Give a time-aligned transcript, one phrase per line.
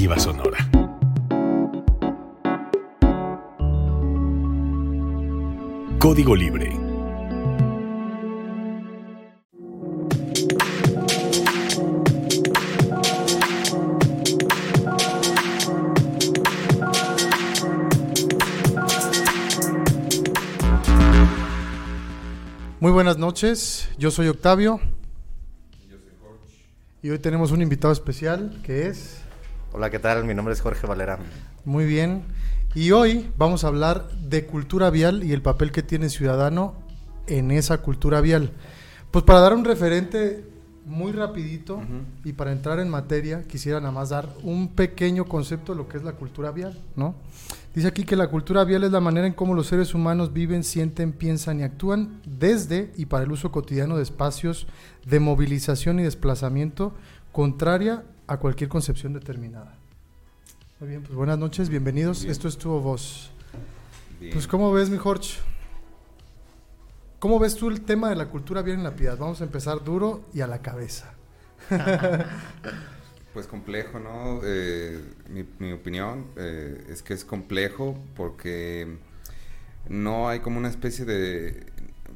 [0.00, 0.58] Sonora.
[5.98, 6.70] Código Libre.
[22.80, 24.80] Muy buenas noches, yo soy Octavio.
[27.02, 29.29] Y hoy tenemos un invitado especial que es...
[29.80, 30.26] Hola, ¿qué tal?
[30.26, 31.18] Mi nombre es Jorge Valera.
[31.64, 32.24] Muy bien.
[32.74, 36.74] Y hoy vamos a hablar de cultura vial y el papel que tiene el ciudadano
[37.26, 38.52] en esa cultura vial.
[39.10, 40.44] Pues para dar un referente
[40.84, 41.80] muy rapidito
[42.24, 45.96] y para entrar en materia, quisiera nada más dar un pequeño concepto de lo que
[45.96, 47.14] es la cultura vial, ¿no?
[47.74, 50.62] Dice aquí que la cultura vial es la manera en cómo los seres humanos viven,
[50.62, 54.66] sienten, piensan y actúan desde y para el uso cotidiano de espacios
[55.06, 56.92] de movilización y desplazamiento
[57.32, 59.76] contraria a cualquier concepción determinada.
[60.78, 62.24] Muy bien, pues buenas noches, bienvenidos.
[62.24, 63.32] Esto es tu voz.
[64.32, 65.40] Pues ¿cómo ves, mi Jorge?
[67.18, 69.18] ¿Cómo ves tú el tema de la cultura vial en la piedad?
[69.18, 71.12] Vamos a empezar duro y a la cabeza.
[73.32, 74.40] Pues complejo, ¿no?
[74.42, 75.00] Eh,
[75.60, 78.98] mi, opinión eh, es que es complejo porque
[79.88, 81.64] no hay como una especie de...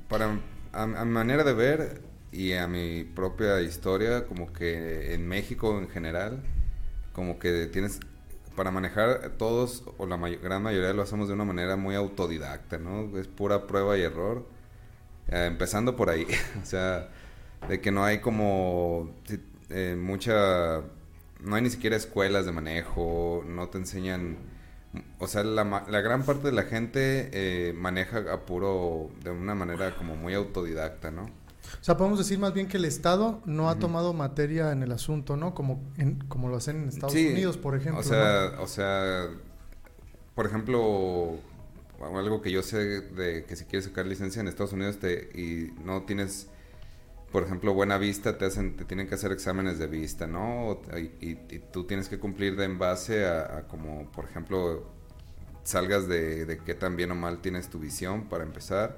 [0.08, 0.41] Para,
[0.72, 2.02] a, mi manera de ver
[2.34, 6.42] y a mi propia historia, como que en México en general,
[7.12, 8.00] como que tienes...
[8.56, 13.18] Para manejar todos, o la gran mayoría lo hacemos de una manera muy autodidacta, ¿no?
[13.18, 14.46] Es pura prueba y error.
[15.28, 16.24] Eh, empezando por ahí,
[16.62, 17.08] o sea,
[17.68, 19.10] de que no hay como
[19.96, 20.82] mucha
[21.44, 24.38] no hay ni siquiera escuelas de manejo, no te enseñan,
[25.18, 29.55] o sea, la, la gran parte de la gente eh, maneja a puro, de una
[29.55, 31.28] manera como muy autodidacta, ¿no?
[31.81, 34.93] O sea, podemos decir más bien que el Estado no ha tomado materia en el
[34.93, 35.55] asunto, ¿no?
[35.55, 38.01] Como, en, como lo hacen en Estados Unidos, por ejemplo.
[38.01, 39.29] O sea, o sea,
[40.35, 41.39] por ejemplo,
[42.01, 45.73] algo que yo sé de que si quieres sacar licencia en Estados Unidos te, y
[45.85, 46.48] no tienes
[47.35, 50.80] por ejemplo, buena vista, te hacen, te tienen que hacer exámenes de vista, ¿no?
[51.20, 51.35] Y,
[51.73, 54.89] tú tienes que cumplir de en base a, como, por ejemplo,
[55.64, 58.97] salgas de, de, qué tan bien o mal tienes tu visión para empezar.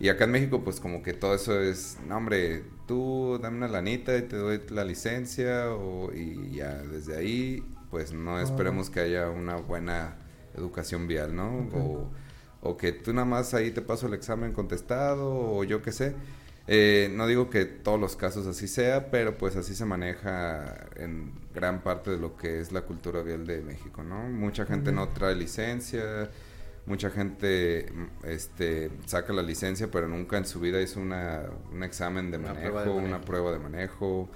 [0.00, 3.68] Y acá en México, pues como que todo eso es, no hombre, tú dame una
[3.68, 9.00] lanita y te doy la licencia o, y ya desde ahí, pues no esperemos que
[9.00, 10.16] haya una buena
[10.56, 11.68] educación vial, ¿no?
[11.74, 12.10] O,
[12.62, 16.14] o que tú nada más ahí te paso el examen contestado o yo qué sé.
[16.66, 21.32] Eh, no digo que todos los casos así sea, pero pues así se maneja en
[21.54, 24.22] gran parte de lo que es la cultura vial de México, ¿no?
[24.28, 26.30] Mucha gente no trae licencia,
[26.86, 27.86] mucha gente
[28.24, 32.94] este, saca la licencia, pero nunca en su vida hizo una, un examen de manejo,
[32.94, 34.28] una prueba de manejo.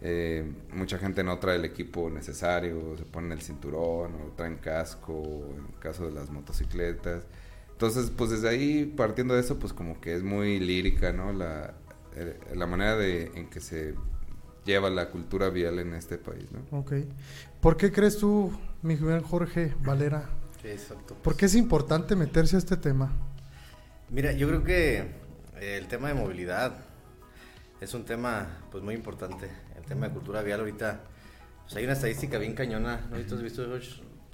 [0.00, 5.22] Eh, mucha gente no trae el equipo necesario, se ponen el cinturón o traen casco,
[5.56, 7.24] en el caso de las motocicletas.
[7.72, 11.32] Entonces, pues desde ahí, partiendo de eso, pues como que es muy lírica, ¿no?
[11.32, 11.74] La,
[12.16, 13.94] eh, la manera de, en que se
[14.64, 16.78] lleva la cultura vial en este país, ¿no?
[16.78, 16.92] Ok.
[17.60, 18.52] ¿Por qué crees tú,
[18.82, 20.28] mi joven Jorge Valera?
[20.64, 21.14] Exacto.
[21.14, 23.12] ¿Por qué es importante meterse a este tema?
[24.10, 24.98] Mira, yo creo que
[25.60, 26.74] eh, el tema de movilidad
[27.80, 29.50] es un tema pues muy importante.
[29.76, 31.02] El tema de cultura vial ahorita,
[31.64, 33.16] pues hay una estadística bien cañona, ¿no?
[33.16, 33.62] ¿Has visto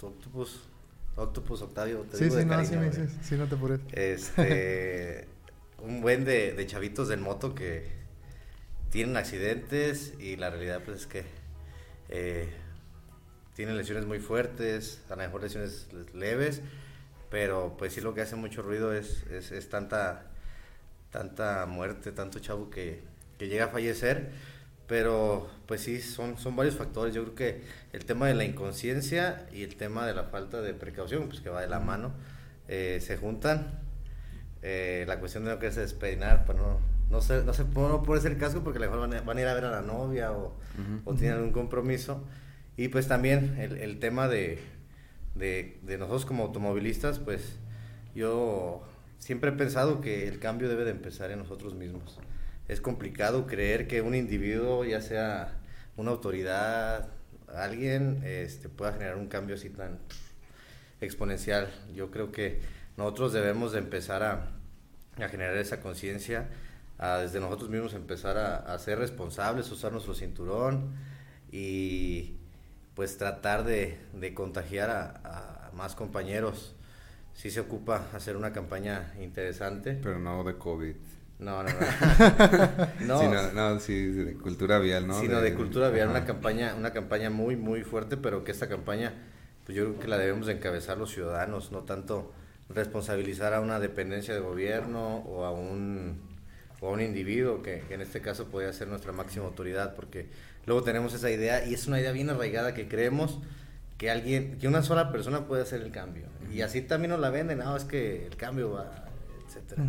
[0.01, 0.69] Octopus?
[1.17, 3.81] Octopus Octavio, te sí, digo sí, de no, cariño, sí, sí, sí, no te apures.
[3.93, 5.29] Este,
[5.83, 7.91] un buen de, de, chavitos del moto que
[8.91, 11.25] tienen accidentes y la realidad pues es que
[12.09, 12.49] eh,
[13.55, 16.63] tienen lesiones muy fuertes, a lo mejor lesiones leves,
[17.31, 20.25] pero pues sí lo que hace mucho ruido es, es, es tanta,
[21.11, 23.03] tanta muerte, tanto chavo que,
[23.39, 24.31] que llega a fallecer
[24.91, 27.15] pero pues sí, son, son varios factores.
[27.15, 27.63] Yo creo que
[27.93, 31.49] el tema de la inconsciencia y el tema de la falta de precaución, pues que
[31.49, 32.11] va de la mano,
[32.67, 33.79] eh, se juntan.
[34.63, 38.21] Eh, la cuestión de no quererse despeinar, pues no, no, sé, no, sé, no puede
[38.21, 40.33] ser el caso porque a lo mejor van a, ir a ver a la novia
[40.33, 40.57] o,
[41.05, 42.25] o tienen algún compromiso.
[42.81, 44.59] Y pues también el, tema de,
[45.85, 47.59] nosotros como automovilistas, pues
[48.15, 48.83] yo
[49.19, 52.19] siempre he pensado que el cambio debe de empezar en nosotros mismos
[52.69, 55.59] es complicado creer que un individuo, ya sea
[55.99, 57.11] una autoridad,
[57.55, 59.99] alguien, este, pueda generar un cambio así tan
[61.03, 61.69] exponencial.
[61.95, 62.63] Yo creo que
[62.97, 64.53] nosotros debemos de empezar a,
[65.29, 66.49] generar esa conciencia,
[67.21, 70.95] desde nosotros mismos empezar a, ser responsables, usar nuestro cinturón
[71.53, 72.40] y
[73.01, 73.97] pues tratar de,
[74.35, 76.75] contagiar a, a, más compañeros.
[77.33, 79.99] Si se ocupa hacer una campaña interesante.
[80.03, 80.95] Pero no de COVID.
[81.39, 81.77] No, no, no.
[83.07, 83.19] no.
[83.19, 85.19] Sí, no, no, sí, de cultura vial, ¿no?
[85.19, 89.15] Sino de, cultura vial, una campaña, una campaña muy, muy fuerte, pero que esta campaña,
[89.65, 92.35] pues yo creo que la debemos encabezar los ciudadanos, no tanto
[92.69, 96.21] responsabilizar a una dependencia de gobierno o a un,
[96.81, 100.29] o a un individuo, que, en este caso podría ser nuestra máxima autoridad, porque
[100.67, 103.39] luego tenemos esa idea y es una idea bien arraigada que creemos
[103.99, 106.25] que alguien, que una sola persona puede hacer el cambio.
[106.53, 109.05] Y así también nos la venden, no, es que el cambio va,
[109.47, 109.83] etcétera.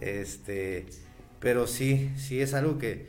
[0.00, 0.86] Este,
[1.40, 3.06] pero sí, sí es algo que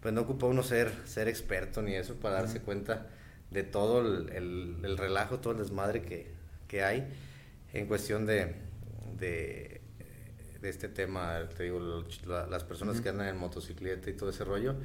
[0.00, 3.06] pues no ocupa uno ser, ser experto ni eso para darse cuenta
[3.50, 4.30] de todo el,
[4.84, 6.26] el, relajo, todo el desmadre que,
[6.66, 7.06] que hay
[7.72, 8.54] en cuestión de,
[9.18, 9.80] de,
[10.62, 14.76] este tema, te digo, las personas que andan en motocicleta y todo ese rollo.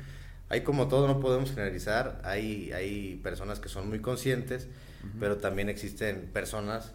[0.49, 4.67] Hay como todo, no podemos generalizar, hay, hay personas que son muy conscientes,
[5.19, 6.93] pero también existen personas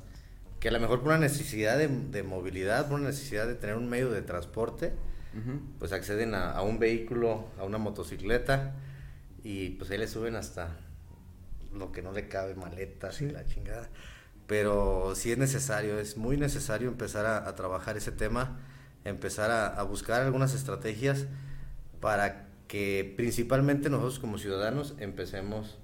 [0.62, 3.88] que a lo mejor por una necesidad de, movilidad, por una necesidad de tener un
[3.88, 4.93] medio de transporte,
[5.78, 8.75] pues acceden a, un vehículo, a una motocicleta,
[9.43, 10.76] y pues ahí le suben hasta
[11.75, 13.88] lo que no le cabe, maletas y la chingada.
[14.46, 18.60] Pero sí es necesario, es muy necesario empezar a, trabajar ese tema,
[19.05, 21.26] empezar a, buscar algunas estrategias
[22.00, 25.76] para que principalmente nosotros como ciudadanos empecemos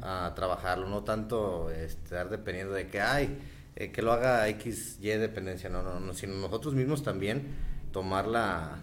[0.00, 3.36] a trabajarlo, no tanto estar dependiendo de que, hay
[3.74, 7.48] eh, que lo haga X, Y dependencia, no, no, no, sino nosotros mismos también
[7.90, 8.76] tomar la,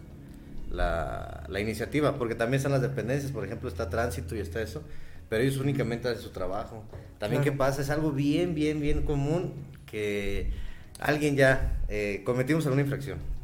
[0.69, 4.83] la, la iniciativa, porque también están las dependencias, por ejemplo, está tránsito y está eso,
[5.29, 6.83] pero ellos únicamente hacen su trabajo.
[7.17, 9.53] También qué pasa, es algo bien, bien, bien común
[9.85, 10.51] que
[10.99, 13.36] alguien ya eh, cometimos alguna infracción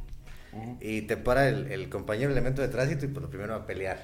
[0.80, 4.02] y te para el, el, compañero elemento de tránsito y pues lo primero a pelear.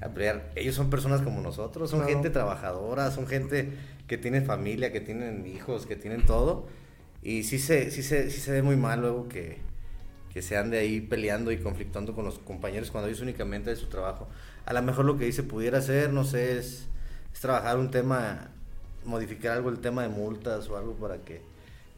[0.00, 0.50] A pelear.
[0.54, 3.72] Ellos son personas como nosotros, son gente trabajadora, son gente
[4.06, 6.66] que tiene familia, que tienen hijos, que tienen todo.
[7.22, 9.58] Y sí se, sí se, sí se ve muy mal luego que,
[10.32, 13.88] que se ande ahí peleando y conflictando con los compañeros cuando ellos únicamente de su
[13.88, 14.28] trabajo
[14.70, 16.86] a lo mejor lo que dice pudiera hacer, no sé, es,
[17.40, 18.50] trabajar un tema,
[19.04, 21.42] modificar algo el tema de multas o algo para que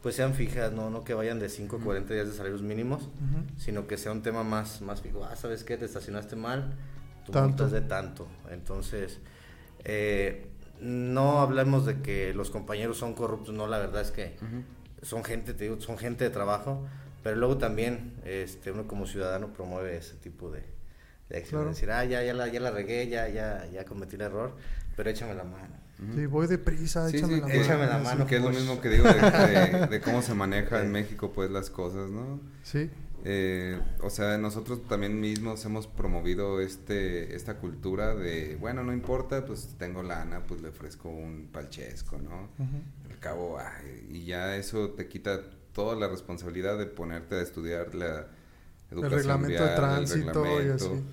[0.03, 3.09] pues sean fijas, no, no que vayan de 5 a 40 días de salarios mínimos,
[3.57, 5.25] sino que sea un tema más, más fijo.
[5.25, 5.77] Ah, ¿sabes qué?
[5.77, 6.75] Te estacionaste mal,
[7.25, 8.27] tu multa es de tanto.
[8.51, 9.21] Entonces,
[9.85, 10.49] eh,
[10.81, 14.37] no hablemos de que los compañeros son corruptos, no, la verdad es que
[15.03, 16.85] son gente, te digo, son gente de trabajo,
[17.23, 20.65] pero luego también este, uno como ciudadano promueve ese tipo de,
[21.29, 24.57] de Decir, ah, ya, ya, la, ya la regué, ya, ya, ya cometí el error,
[24.97, 25.82] pero échame la mano.
[26.15, 28.27] Sí, voy deprisa, échame, la échame la mano.
[28.27, 29.05] Que es lo mismo que digo
[29.91, 32.41] de, cómo se maneja en México, pues, las cosas, ¿no?
[32.63, 32.91] Sí.
[33.25, 39.47] Eh, o sea, nosotros también mismos hemos promovido este esta cultura de, bueno, no importa,
[39.47, 42.49] pues tengo lana, pues le ofrezco un palchesco, ¿no?
[43.09, 43.59] Al cabo,
[44.11, 45.41] y ya eso te quita
[45.73, 48.27] toda la responsabilidad de ponerte a estudiar la
[48.91, 51.05] educación el reglamento de tránsito y así.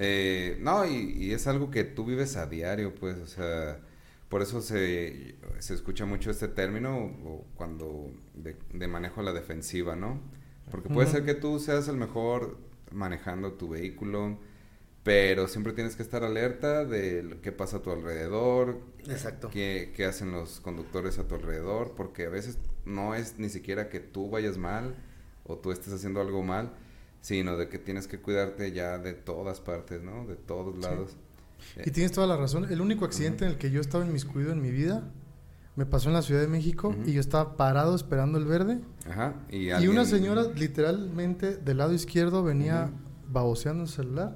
[0.00, 3.80] Eh, no, y, es algo que tú vives a diario, pues, o sea,
[4.28, 10.20] por eso se, se escucha mucho este término cuando de, manejo a la defensiva, ¿no?
[10.70, 12.58] Porque puede ser que tú seas el mejor
[12.92, 14.38] manejando tu vehículo,
[15.02, 19.48] pero siempre tienes que estar alerta de qué pasa a tu alrededor, Exacto.
[19.48, 23.88] Qué, qué hacen los conductores a tu alrededor, porque a veces no es ni siquiera
[23.88, 24.94] que tú vayas mal
[25.44, 26.74] o tú estés haciendo algo mal,
[27.22, 30.26] sino de que tienes que cuidarte ya de todas partes, ¿no?
[30.26, 31.16] De todos lados.
[31.84, 32.70] Y tienes toda la razón.
[32.70, 35.04] El único accidente en el que yo estaba en inmiscuido en mi vida
[35.78, 38.80] me pasó en la Ciudad de México y yo estaba parado esperando el verde.
[39.08, 39.34] Ajá.
[39.48, 42.90] Y, una señora literalmente del lado izquierdo venía
[43.28, 44.34] baboseando el celular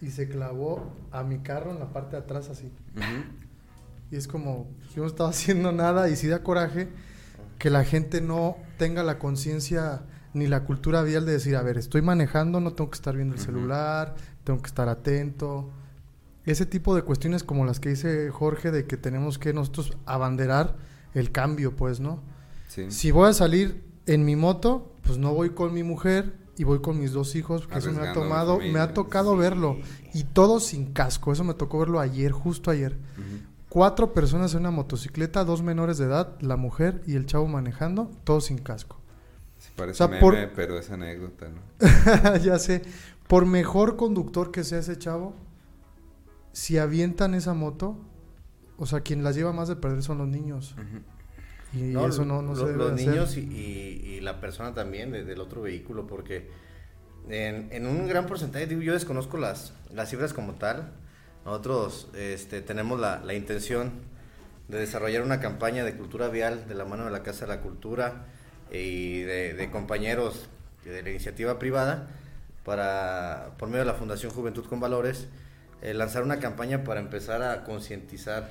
[0.00, 2.70] y se clavó a mi carro en la parte de atrás así.
[4.12, 6.88] Y es como, yo no estaba haciendo nada y sí da coraje
[7.58, 10.02] que la gente no tenga la conciencia
[10.34, 13.34] ni la cultura vial de decir, a ver, estoy manejando, no tengo que estar viendo
[13.34, 15.70] el celular, tengo que estar atento.
[16.44, 20.76] Ese tipo de cuestiones como las que dice Jorge de que tenemos que nosotros abanderar
[21.14, 22.22] el cambio, pues, ¿no?
[22.88, 26.80] Si voy a salir en mi moto, pues no voy con mi mujer y voy
[26.80, 29.78] con mis dos hijos, porque eso me ha tomado, me ha tocado verlo
[30.14, 32.96] y todo sin casco, eso me tocó verlo ayer, justo ayer.
[33.68, 38.10] Cuatro personas en una motocicleta, dos menores de edad, la mujer y el chavo manejando,
[38.24, 38.98] todos sin casco.
[39.76, 42.36] Parece meme, pero es anécdota, ¿no?
[42.42, 42.82] ya sé.
[43.28, 45.34] Por mejor conductor que sea ese chavo,
[46.52, 47.98] si avientan esa moto,
[48.78, 50.74] o sea, quien las lleva más de perder son los niños.
[51.72, 56.06] Y eso no, no se debe Los niños y, la persona también del otro vehículo,
[56.06, 56.48] porque
[57.28, 60.92] en, un gran porcentaje, digo, yo desconozco las, las cifras como tal.
[61.44, 63.90] Nosotros este, tenemos la, la intención
[64.68, 67.60] de desarrollar una campaña de cultura vial de la mano de la Casa de la
[67.60, 68.26] Cultura
[68.70, 70.48] y de, compañeros
[70.84, 72.08] de la iniciativa privada
[72.64, 75.28] para, por medio de la Fundación Juventud con Valores,
[75.82, 78.50] eh, lanzar una campaña para empezar a concientizar,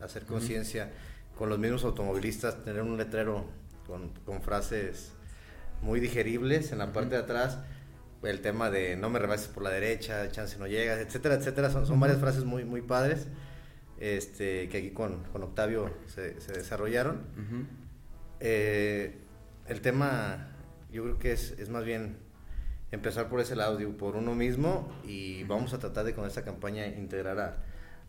[0.00, 0.90] hacer conciencia
[1.36, 3.46] con los mismos automovilistas, tener un letrero
[3.86, 5.12] con, con frases
[5.82, 7.58] muy digeribles en la parte de atrás
[8.22, 11.70] el tema de no me rebases por la derecha, chance no llegas, etcétera, etcétera.
[11.70, 13.28] Son, son varias frases muy, muy padres
[14.00, 17.22] este, que aquí con, con Octavio se, se desarrollaron.
[18.40, 19.18] eh,
[19.68, 20.48] el tema,
[20.90, 22.16] yo creo que es, es, más bien
[22.90, 26.42] empezar por ese lado, digo, por uno mismo y vamos a tratar de con esta
[26.42, 27.56] campaña integrar a,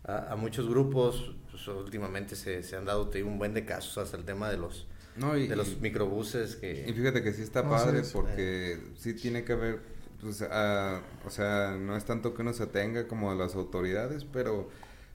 [0.04, 1.36] a, a muchos grupos.
[1.52, 4.88] Pues, últimamente se, se, han dado un buen de casos hasta el tema de los,
[5.18, 6.56] no, y, de los microbuses.
[6.56, 6.86] Que...
[6.88, 8.80] Y fíjate que sí está no, padre sí, porque eh.
[8.96, 9.80] sí tiene que haber
[10.22, 14.70] pues, uh, o sea, no es tanto que uno se tenga como las autoridades, pero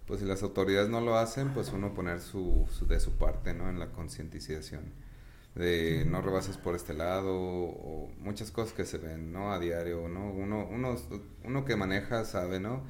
[0.06, 3.54] pues si las autoridades no lo hacen, pues uno poner su, su de su parte,
[3.54, 3.70] ¿no?
[3.70, 4.92] En la concientización
[5.54, 9.52] de no rebases por este lado o muchas cosas que se ven, ¿no?
[9.52, 10.30] A diario, ¿no?
[10.30, 10.96] Uno, uno,
[11.44, 12.82] uno que maneja sabe, ¿no?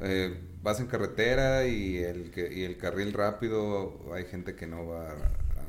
[0.00, 4.86] Eh, vas en carretera y el, que, y el carril rápido, hay gente que no
[4.86, 5.14] va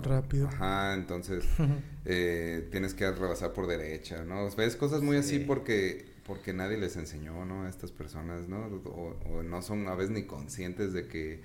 [0.04, 0.48] rápido.
[0.48, 1.46] Ajá, entonces
[2.06, 4.50] eh, tienes que rebasar por derecha, ¿no?
[4.56, 5.36] Ves cosas muy sí.
[5.36, 7.66] así porque porque nadie les enseñó, ¿no?
[7.66, 8.68] A estas personas, ¿no?
[8.86, 11.42] O, o, no son a veces ni conscientes de que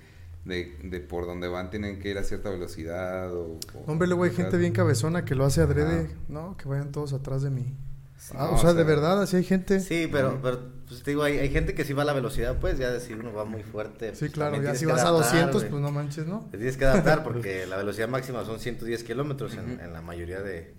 [0.49, 3.59] de, de, por donde van tienen que ir a cierta velocidad o...
[3.73, 6.13] o Hombre, luego hay gente bien cabezona que lo hace adrede, Ajá.
[6.27, 6.57] ¿no?
[6.57, 7.77] Que vayan todos atrás de mí.
[8.19, 9.79] Sí, ah, no, o, sea, o, sea, de verdad, así hay gente.
[9.79, 12.57] Sí, pero, pero pues te digo, hay, hay, gente que sí va a la velocidad,
[12.59, 14.13] pues ya decir uno va muy fuerte.
[14.13, 15.71] Sí, pues, claro, ya si vas adaptar, a 200, wey.
[15.71, 16.47] pues no manches, ¿no?
[16.51, 19.73] Te tienes que adaptar porque la velocidad máxima son 110 kilómetros uh -huh.
[19.75, 20.73] en, en, la mayoría de,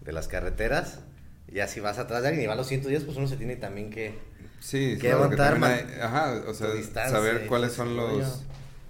[0.00, 1.00] de, las carreteras.
[1.52, 3.56] Ya si vas atrás de alguien y va a los 110, pues uno se tiene
[3.56, 4.18] también que,
[4.60, 5.62] sí, que aguantar.
[5.62, 6.68] Hay, ajá, o sea,
[7.10, 8.42] saber cuáles son los...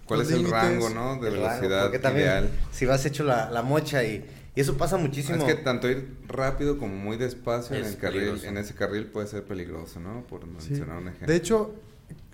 [0.06, 1.16] ¿Cuál es el rango, no?
[1.16, 2.50] De velocidad rango, también, ideal.
[2.72, 4.24] Si vas hecho la, la mocha y
[4.56, 5.38] y eso pasa muchísimo.
[5.38, 9.06] Es que tanto ir rápido como muy despacio es en el carril, en ese carril
[9.06, 10.24] puede ser peligroso, ¿no?
[10.28, 11.02] Por mencionar sí.
[11.02, 11.26] un ejemplo.
[11.26, 11.74] De hecho,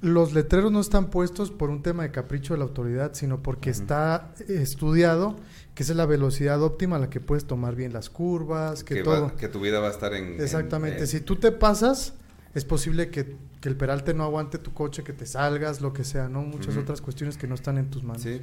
[0.02, 3.70] los letreros no están puestos por un tema de capricho de la autoridad, sino porque
[3.70, 3.80] uh -huh.
[3.80, 5.36] está estudiado
[5.74, 8.96] que esa es la velocidad óptima a la que puedes tomar bien las curvas, que,
[8.96, 9.22] que todo.
[9.22, 10.42] Va, que tu vida va a estar en...
[10.42, 11.00] Exactamente.
[11.00, 12.12] En, si tú te pasas,
[12.54, 16.04] es posible que, que, el peralte no aguante tu coche, que te salgas, lo que
[16.04, 16.42] sea, ¿no?
[16.42, 16.82] Muchas uh -huh.
[16.82, 18.22] otras cuestiones que no están en tus manos.
[18.22, 18.40] Sí.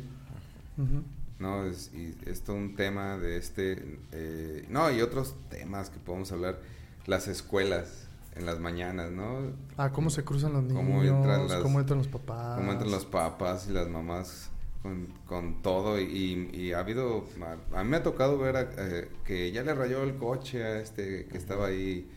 [0.78, 1.04] Uh -huh.
[1.40, 1.66] ¿no?
[1.66, 6.32] Es, y es todo un tema de este, eh, no, y otros temas que podemos
[6.32, 6.60] hablar,
[7.06, 9.52] las escuelas en las mañanas, ¿no?
[9.78, 12.58] Ah, cómo se cruzan los niños, cómo entran, las, cómo entran los papás.
[12.58, 14.50] Cómo entran los papás y las mamás
[14.82, 17.26] con, con todo, y, y, ha habido,
[17.74, 20.80] a, mí me ha tocado ver a, eh, que ya le rayó el coche a
[20.80, 22.10] este que estaba ahí,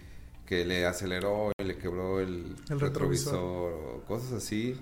[0.47, 3.35] que le aceleró quebró el, el retrovisor.
[3.37, 4.79] o cosas así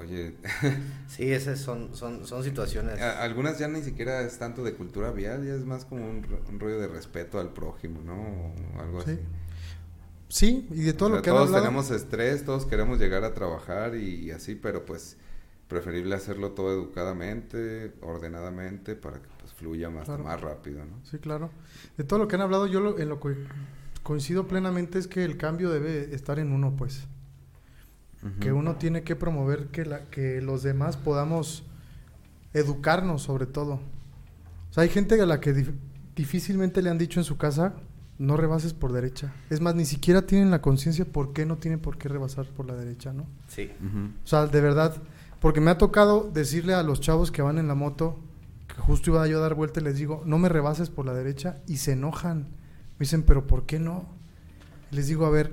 [0.00, 0.34] Oye.
[1.08, 3.00] sí, esas son, son, son situaciones.
[3.00, 6.60] Algunas ya ni siquiera es tanto de cultura vial, ya es más como un, un
[6.60, 8.14] rollo de respeto al prójimo, ¿no?
[8.14, 9.12] O algo sí.
[9.12, 9.20] así.
[10.30, 11.64] Sí, y de todo o sea, lo que Todos hablado...
[11.64, 15.16] tenemos estrés, todos queremos llegar a trabajar y, y, así, pero pues
[15.68, 20.24] preferible hacerlo todo educadamente, ordenadamente, para que pues fluya más, claro.
[20.24, 21.02] más rápido, ¿no?
[21.04, 21.50] Sí, claro.
[21.96, 23.36] De todo lo que han hablado, yo lo, en lo que
[24.02, 27.06] coincido plenamente es que el cambio debe estar en uno, pues.
[28.22, 28.38] Uh -huh.
[28.40, 31.64] que uno tiene que promover que, la, que los demás podamos
[32.52, 33.74] educarnos sobre todo.
[34.70, 35.70] O sea, hay gente a la que dif
[36.16, 37.74] difícilmente le han dicho en su casa,
[38.18, 39.32] no rebases por derecha.
[39.50, 42.66] Es más, ni siquiera tienen la conciencia por qué no tienen por qué rebasar por
[42.66, 43.24] la derecha, ¿no?
[43.46, 43.70] Sí.
[43.80, 44.10] Uh -huh.
[44.24, 44.96] O sea, de verdad,
[45.40, 48.18] porque me ha tocado decirle a los chavos que van en la moto,
[48.66, 51.14] que justo iba yo a dar vuelta y les digo, no me rebases por la
[51.14, 52.48] derecha, y se enojan.
[52.98, 54.06] Me dicen, pero ¿por qué no?
[54.90, 55.52] Les digo, a ver,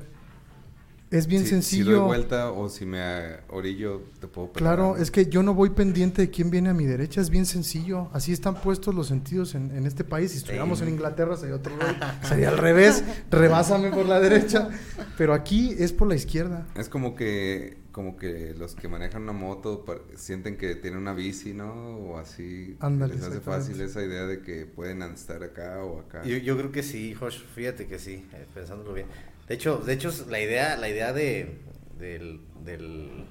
[1.12, 1.86] es bien si, sencillo.
[1.86, 4.75] Si doy vuelta o si me orillo, te puedo pegar.
[4.75, 7.46] Claro, es que yo no voy pendiente de quién viene a mi derecha, es bien
[7.46, 8.10] sencillo.
[8.14, 10.32] Así están puestos los sentidos en, en este país.
[10.32, 10.86] Si estuviéramos sí.
[10.86, 14.70] en Inglaterra sería otro rol, sería al revés, rebásame por la derecha.
[15.18, 16.66] Pero aquí es por la izquierda.
[16.75, 19.86] Es como que como que los que manejan una moto
[20.18, 21.96] sienten que tienen una bici, ¿no?
[21.96, 22.75] O así.
[22.82, 26.22] Ándale, les hace fácil esa idea de que pueden estar acá o acá.
[26.25, 29.08] Yo, yo creo que sí, Josh, fíjate que sí, eh, pensándolo bien.
[29.48, 31.58] De hecho, de hecho la idea, la idea de,
[31.98, 33.28] del, del,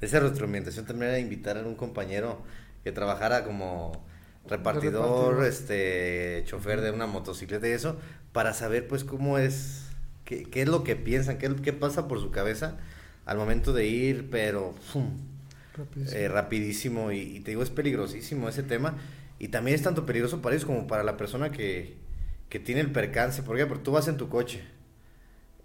[0.00, 2.42] de esa retroalimentación también era invitar a un compañero
[2.82, 4.04] que trabajara como
[4.48, 7.96] repartidor, repartidor, este, chofer de una motocicleta y eso,
[8.32, 9.84] para saber pues cómo es,
[10.24, 12.76] qué, qué es lo que piensan, qué, qué pasa por su cabeza
[13.28, 15.10] al momento de ir, pero ¡pum!
[15.76, 16.18] Rapidísimo.
[16.18, 18.96] Eh, rapidísimo y, y, te digo, es peligrosísimo ese tema
[19.38, 21.94] y también es tanto peligroso para ellos como para la persona que,
[22.48, 24.62] que tiene el percance, porque tú vas en tu coche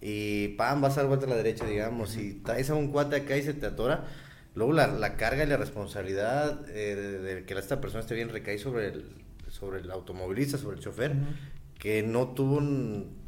[0.01, 3.15] y pam, vas a dar vuelta a la derecha, digamos, y traes a un cuate
[3.15, 4.05] acá y se te atora,
[4.53, 8.27] luego la, la carga y la responsabilidad eh, de, de, que esta persona esté bien
[8.27, 9.05] recae sobre el,
[9.47, 11.79] sobre el automovilista, sobre el chofer, uh -huh.
[11.79, 13.23] que no tuvo un,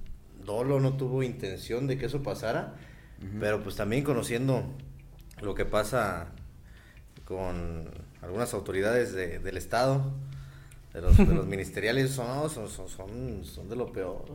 [0.45, 2.75] dolo, no tuvo intención de que eso pasara,
[3.39, 4.63] pero pues también conociendo
[5.41, 6.27] lo que pasa
[7.25, 7.89] con
[8.21, 10.13] algunas autoridades de- del Estado,
[10.93, 14.25] de los, de los ministeriales, son, son, son, son, son de lo peor.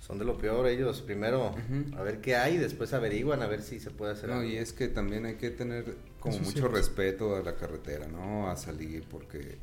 [0.00, 1.00] Son de lo peor ellos.
[1.00, 1.54] Primero
[1.96, 4.48] a ver qué hay, después averiguan a ver si se puede hacer No, algo.
[4.50, 6.76] y es que también hay que tener como Eso mucho cierto.
[6.76, 8.50] respeto a la carretera, ¿no?
[8.50, 9.56] A salir, porque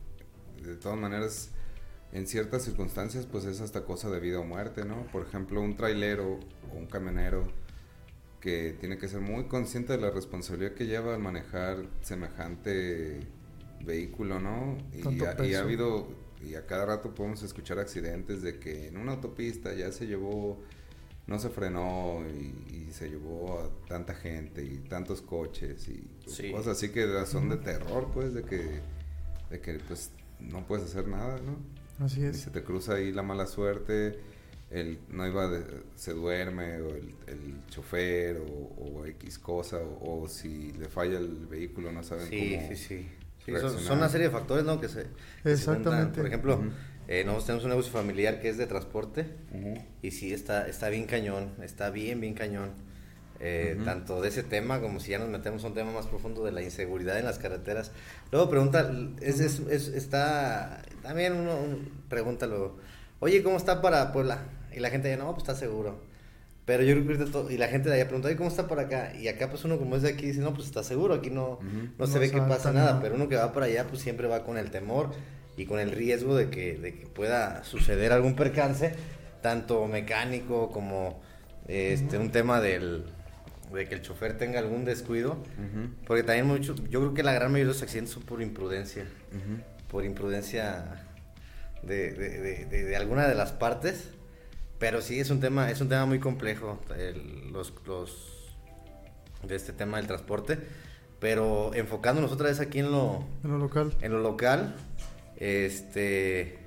[0.64, 1.50] de todas maneras,
[2.12, 5.04] en ciertas circunstancias, pues es hasta cosa de vida o muerte, ¿no?
[5.12, 6.40] Por ejemplo, un trailero
[6.74, 7.48] o un camionero
[8.42, 13.20] que tiene que ser muy consciente de la responsabilidad que lleva al manejar semejante
[13.86, 14.78] vehículo, ¿no?
[14.94, 16.08] Y, ha- y habido,
[16.46, 20.60] y a cada rato podemos escuchar accidentes de que en una autopista ya se llevó
[21.28, 26.52] no se frenó y, y se llevó a tanta gente y tantos coches y Sí.
[26.52, 28.82] cosas así que son de terror, pues, de que,
[29.50, 31.58] de que pues no puedes hacer nada, ¿no?
[32.04, 32.38] Así Y es.
[32.42, 34.20] se te cruza ahí la mala suerte,
[34.72, 40.22] el no iba, de- se duerme, o el, el chofer, o, o X cosa, o,
[40.24, 43.08] o si le falla el vehículo, no saben Sí, cómo sí, sí.
[43.46, 44.80] Sí, son, una serie de factores, ¿no?
[44.80, 45.10] Que se, que
[45.44, 45.52] se.
[45.52, 46.18] Exactamente.
[46.18, 46.62] Por ejemplo,
[47.08, 49.26] eh, nosotros tenemos un negocio familiar que es de transporte
[50.02, 52.72] y sí, está, está bien cañón, está bien, bien cañón.
[53.40, 53.86] Eh, Ujú.
[53.86, 56.52] Tanto de ese tema como si ya nos metemos a un tema más profundo de
[56.52, 57.92] la inseguridad en las carreteras.
[58.32, 62.78] Luego pregunta, es, es, es- está, también uno, uno pregunta luego,
[63.20, 64.44] oye, ¿cómo está para Puebla?
[64.74, 66.00] Y la gente no, pues está seguro.
[66.66, 68.80] Pero yo creo que ahorita todo- y la gente de allá pregunta, ¿cómo está por
[68.80, 69.14] acá?
[69.16, 71.54] Y acá pues uno como es de aquí dice, no, pues está seguro, aquí no,
[71.54, 71.66] Ujú.
[71.98, 73.02] no se No ve que pasa nada, nada.
[73.02, 75.10] pero uno que va para allá pues siempre va con el temor
[75.58, 78.94] y con el riesgo de que, de que pueda suceder algún percance,
[79.42, 81.22] tanto mecánico como
[81.68, 83.06] este un tema del
[83.74, 85.90] de que el chofer tenga algún descuido, Ujú.
[86.06, 89.06] porque también mucho, yo creo que la gran mayoría de los accidentes son por imprudencia,
[89.90, 91.06] por imprudencia
[91.82, 94.10] de, de, de- de- de alguna de las partes,
[94.82, 98.50] pero sí es un tema, es un tema muy complejo, el- los, los
[99.48, 100.58] de este tema del transporte,
[101.20, 103.94] pero enfocándonos otra vez aquí en lo, En lo local.
[104.02, 104.76] en lo local,
[105.38, 106.58] este,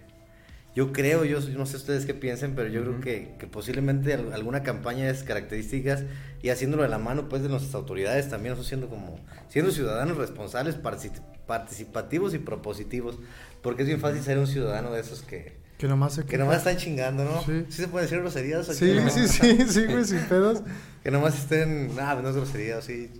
[0.76, 3.00] yo creo, yo, yo no sé ustedes qué piensen, pero yo creo Ujú.
[3.02, 6.04] que, que posiblemente al- alguna campaña de esas características
[6.42, 10.16] y haciéndolo de la mano pues de nuestras autoridades también, nosotros siendo como, siendo ciudadanos
[10.18, 13.18] responsables, partici- participativos y propositivos,
[13.60, 16.56] porque es bien fácil ser un ciudadano de esos que, Que nomás se que nomás
[16.56, 17.42] están chingando, ¿no?
[17.44, 17.66] Sí.
[17.68, 18.66] Sí, se pueden decir groserías.
[18.66, 19.10] o Sí, no?
[19.10, 20.62] sí, sí, sí, güey, sin pedos.
[21.04, 23.10] Que nomás estén, ah, no es grosería, sí.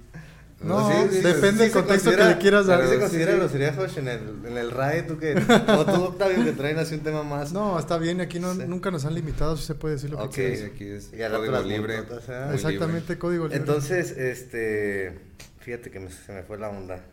[0.63, 2.83] No, Sí, sí, depende sí del contexto que le quieras dar.
[2.85, 3.39] ¿sí se considera sí.
[3.39, 5.03] grosería, Josh, en el, en el RAE?
[5.03, 7.53] ¿Tú que O tú, Octavio, que traen así un tema más.
[7.53, 8.63] No, está bien, aquí no, Sí.
[8.67, 10.71] nunca nos han limitado, si se puede decir lo que Sí, quieras.
[10.75, 11.97] aquí es Y al rato código libre.
[11.99, 12.51] ¿eh?
[12.55, 13.59] Exactamente, código libre.
[13.59, 15.19] Entonces, este.
[15.61, 17.05] Fíjate que me- se me fue la onda.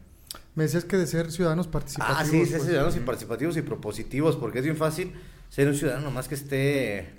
[0.55, 2.21] Me decías que de ser ciudadanos participativos.
[2.21, 2.63] Ah, sí, ser pues.
[2.69, 5.11] ciudadanos y participativos y propositivos, porque es bien fácil
[5.51, 7.09] ser un ciudadano nomás que esté.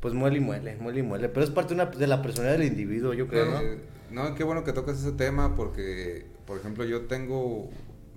[0.00, 1.28] Pues muele y muele, muele y muele.
[1.28, 3.60] Pero es parte de, una, de la personalidad del individuo, yo creo, ¿no?
[3.60, 3.78] Eh,
[4.10, 7.70] no, qué bueno que tocas ese tema porque, por ejemplo, yo tengo,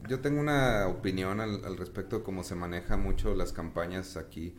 [0.07, 4.53] yo tengo una opinión al, al respecto de cómo se manejan mucho las campañas aquí.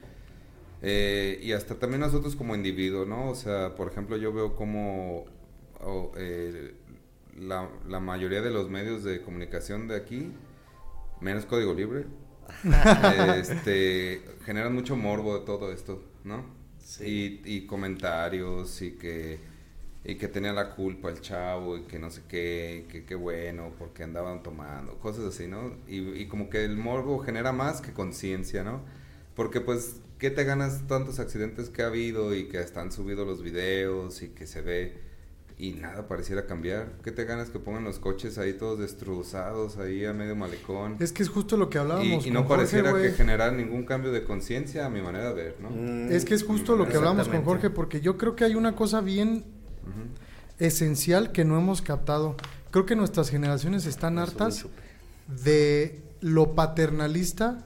[0.81, 3.29] Eh, y hasta también nosotros como individuos, ¿no?
[3.29, 5.27] O sea, por ejemplo, yo veo como
[6.17, 6.75] eh,
[7.39, 10.33] la mayoría de los medios de comunicación de aquí,
[11.21, 12.07] menos Código Libre,
[13.37, 16.45] este, generan mucho morbo de todo esto, ¿no?
[16.79, 17.43] Sí.
[17.45, 19.39] Y, y comentarios y que,
[20.05, 23.15] y que tenía la culpa el chavo y que no sé qué, y que qué
[23.15, 25.77] bueno porque andaban tomando, cosas así, ¿no?
[25.89, 28.83] Y, y como que el morbo genera más que conciencia, ¿no?
[29.35, 33.43] Porque pues, ¿qué te ganas tantos accidentes que ha habido y que están subidos los
[33.43, 35.14] videos y que se ve
[35.57, 36.93] y nada pareciera cambiar?
[37.03, 40.97] ¿Qué te ganas que pongan los coches ahí todos destrozados ahí a medio malecón?
[41.01, 42.27] Es que es justo lo que hablábamos.
[42.27, 45.35] Y, y no Jorge, pareciera que generar ningún cambio de conciencia a mi manera de
[45.35, 45.71] ver, ¿no?
[45.71, 47.45] Mm, Es que es justo lo que hablamos con.
[47.45, 49.45] Jorge, porque yo creo que hay una cosa bien
[50.59, 52.37] esencial que no hemos captado.
[52.71, 54.67] Creo que nuestras generaciones están hartas
[55.45, 57.65] de lo paternalista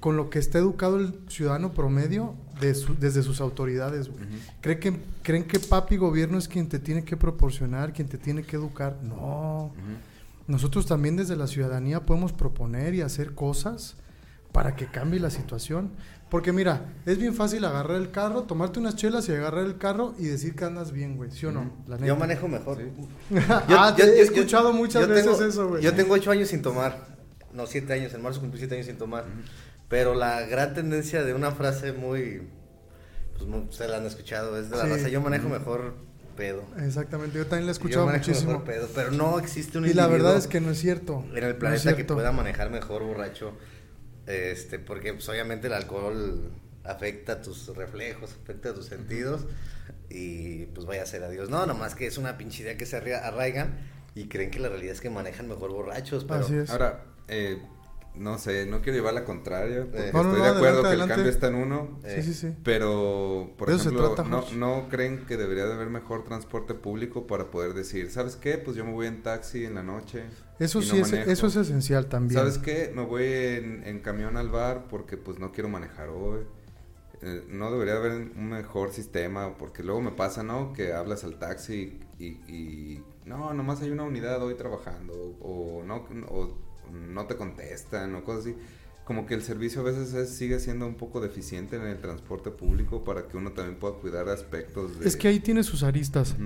[0.00, 4.08] Con lo que está educado el ciudadano promedio de su- desde sus autoridades.
[4.08, 4.18] Ujú.
[4.60, 8.42] ¿Creen que, ¿Creen que papi gobierno es quien te tiene que proporcionar, quien te tiene
[8.42, 8.96] que educar?
[9.02, 9.72] No.
[10.46, 13.96] Nosotros también desde la ciudadanía podemos proponer y hacer cosas
[14.52, 15.90] para que cambie la situación.
[16.30, 20.14] Porque mira, es bien fácil agarrar el carro, tomarte unas chelas y agarrar el carro
[20.18, 21.30] y decir que andas bien, güey.
[21.30, 21.70] ¿Sí o no?
[22.04, 22.76] Yo manejo mejor.
[22.78, 23.36] Sí.
[23.48, 25.82] ah, te he escuchado muchas yo veces tengo- eso, güey.
[25.82, 27.17] Yo tengo ocho años sin tomar.
[27.58, 28.14] No, siete años.
[28.14, 29.24] En marzo cumplí siete años sin tomar.
[29.88, 32.42] Pero la gran tendencia de una frase muy...
[33.36, 34.58] Pues muy- ustedes la han escuchado.
[34.58, 34.90] Es de la Sí.
[34.90, 35.08] raza.
[35.08, 35.94] Yo manejo mejor
[36.36, 36.62] pedo.
[36.86, 38.52] Exactamente, yo también la he Yo escuchado manejo muchísimo.
[38.52, 38.88] mejor pedo.
[38.94, 41.24] Pero no existe un Y la verdad es que no es cierto.
[41.34, 43.52] en el No planeta es que pueda manejar mejor borracho.
[44.26, 46.50] Este, porque pues, obviamente el alcohol
[46.84, 49.46] afecta tus reflejos, afecta tus sentidos
[50.10, 51.50] y pues vaya a ser adiós.
[51.50, 53.78] No, nomás que es una pinche idea que se arraigan
[54.20, 56.40] y creen que la realidad es que manejan mejor borrachos, pero...
[56.40, 56.70] Así es.
[56.70, 57.62] Ahora, eh,
[58.14, 60.10] no sé, no quiero llevar la contraria, porque Eh.
[60.12, 61.14] No, estoy no, de acuerdo adelante, que el adelante.
[61.14, 62.54] cambio está en uno, Eh, Sí, sí, sí.
[62.64, 67.50] pero, por eso ejemplo, trata, no, creen que debería de haber mejor transporte público para
[67.52, 68.58] poder decir, ¿sabes qué?
[68.58, 70.24] Pues yo me voy en taxi en la noche.
[70.58, 71.30] Eso sí, no es, manejo.
[71.30, 72.40] eso es esencial también.
[72.40, 72.90] ¿Sabes qué?
[72.92, 76.40] Me voy en, en camión al bar porque pues no quiero manejar hoy.
[77.22, 80.72] Eh, no debería haber un mejor sistema porque luego me pasa, ¿no?
[80.72, 86.06] Que hablas al taxi y, y no, nomás hay una unidad hoy trabajando o no,
[86.28, 86.48] o
[86.92, 88.56] no te contestan o cosas así.
[89.04, 92.50] Como que el servicio a veces es- sigue siendo un poco deficiente en el transporte
[92.50, 95.08] público para que uno también pueda cuidar aspectos de...
[95.08, 96.36] Es que ahí tiene sus aristas,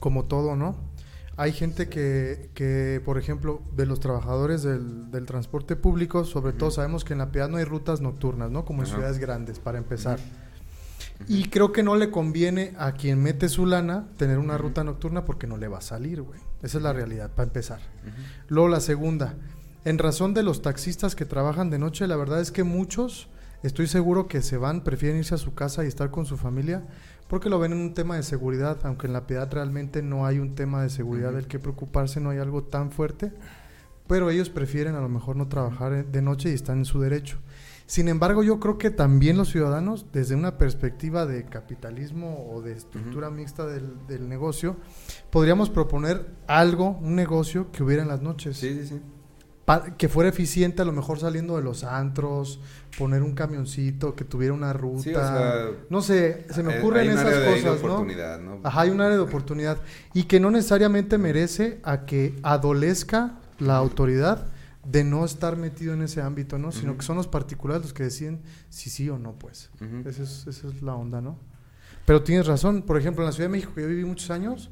[0.00, 0.74] como todo, ¿no?
[1.36, 6.70] Hay gente que, que, por ejemplo, de los trabajadores del, del transporte público, sobre todo
[6.70, 8.64] sabemos que en la piedad no hay rutas nocturnas, ¿no?
[8.64, 10.18] Como en ciudades grandes, para empezar.
[11.28, 15.24] Y creo que no le conviene a quien mete su lana tener una ruta nocturna
[15.24, 16.40] porque no le va a salir, güey.
[16.62, 17.80] Esa es la realidad, para empezar.
[18.48, 19.34] Luego la segunda,
[19.84, 23.28] en razón de los taxistas que trabajan de noche, la verdad es que muchos,
[23.62, 26.84] estoy seguro que se van, prefieren irse a su casa y estar con su familia,
[27.28, 30.38] porque lo ven en un tema de seguridad, aunque en la piedad realmente no hay
[30.38, 33.32] un tema de seguridad del que preocuparse, no hay algo tan fuerte,
[34.06, 37.00] pero ellos prefieren a lo mejor no trabajar eh, de noche y están en su
[37.00, 37.38] derecho.
[37.92, 42.72] Sin embargo, yo creo que también los ciudadanos, desde una perspectiva de capitalismo o de
[42.72, 44.78] estructura mixta del, del negocio,
[45.28, 49.00] podríamos proponer algo, un negocio que hubiera en las noches Sí, sí, sí.
[49.66, 52.60] pa- que fuera eficiente a lo mejor saliendo de los antros,
[52.96, 55.02] poner un camioncito que tuviera una ruta.
[55.02, 57.50] Sí, o sea, no sé, se me eh, ocurren hay un esas área de- de
[57.60, 57.92] cosas, ¿no?
[57.92, 58.60] oportunidad, ¿no?
[58.64, 59.76] Ajá, hay un área de oportunidad
[60.14, 64.46] y que no necesariamente merece a que adolezca la autoridad
[64.84, 66.72] de no estar metido en ese ámbito, ¿no?
[66.72, 66.98] Sino Ujú.
[66.98, 69.70] que son los particulares los que deciden si sí o no, pues.
[69.80, 70.08] Ujú.
[70.08, 71.38] Esa es, esa es la onda, ¿no?
[72.04, 74.70] Pero tienes razón, por ejemplo, en la Ciudad de México, que yo viví muchos años,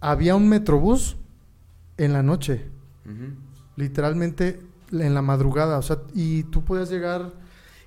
[0.00, 1.16] había un metrobús
[1.96, 2.66] en la noche
[3.06, 3.34] Ujú.
[3.76, 7.32] literalmente en la madrugada, o sea, y tú podías llegar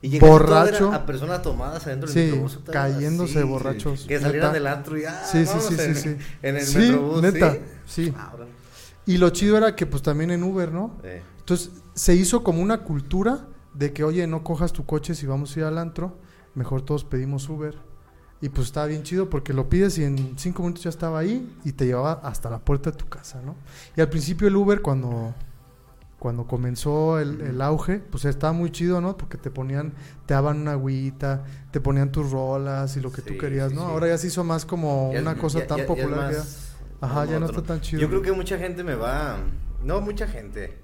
[0.01, 0.91] Y borracho.
[0.91, 2.59] a personas tomadas adentro del sí, metrobús.
[2.71, 4.05] cayéndose así, borrachos.
[4.07, 4.53] Que salieran neta.
[4.53, 6.17] del antro y ah, Sí, sí, sí, sí, en, sí.
[6.41, 7.21] en el Sí, metrobús.
[7.21, 7.59] neta, ¿sí?
[8.05, 8.13] sí.
[8.17, 8.33] Ah.
[9.05, 10.97] Y lo chido era que pues también en Uber, ¿no?
[11.39, 15.55] Entonces se hizo como una cultura de que, oye, no cojas tu coche si vamos
[15.55, 16.17] a ir al antro,
[16.55, 17.75] mejor todos pedimos Uber.
[18.41, 21.55] Y pues estaba bien chido porque lo pides y en cinco minutos ya estaba ahí
[21.63, 23.55] y te llevaba hasta la puerta de tu casa, ¿no?
[23.95, 25.33] Y al principio el Uber cuando,
[26.19, 29.15] cuando comenzó el, el auge, pues estaba muy chido, ¿no?
[29.17, 29.93] Porque te ponían,
[30.25, 33.81] te daban una agüita, te ponían tus rolas y lo que tú querías, ¿no?
[33.81, 33.87] sí.
[33.91, 36.43] Ahora ya se hizo más como ya una es- cosa ya- tan ya- popular ya-
[37.01, 38.01] Ajá, ya no está tan chido.
[38.01, 39.37] Yo creo que mucha gente me va.
[39.83, 40.77] No, mucha gente.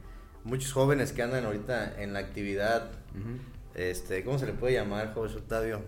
[0.43, 2.91] Muchos jóvenes que andan ahorita en la actividad.
[3.12, 3.38] Ujú.
[3.76, 5.82] Este, ¿Cómo se le puede llamar, José Octavio?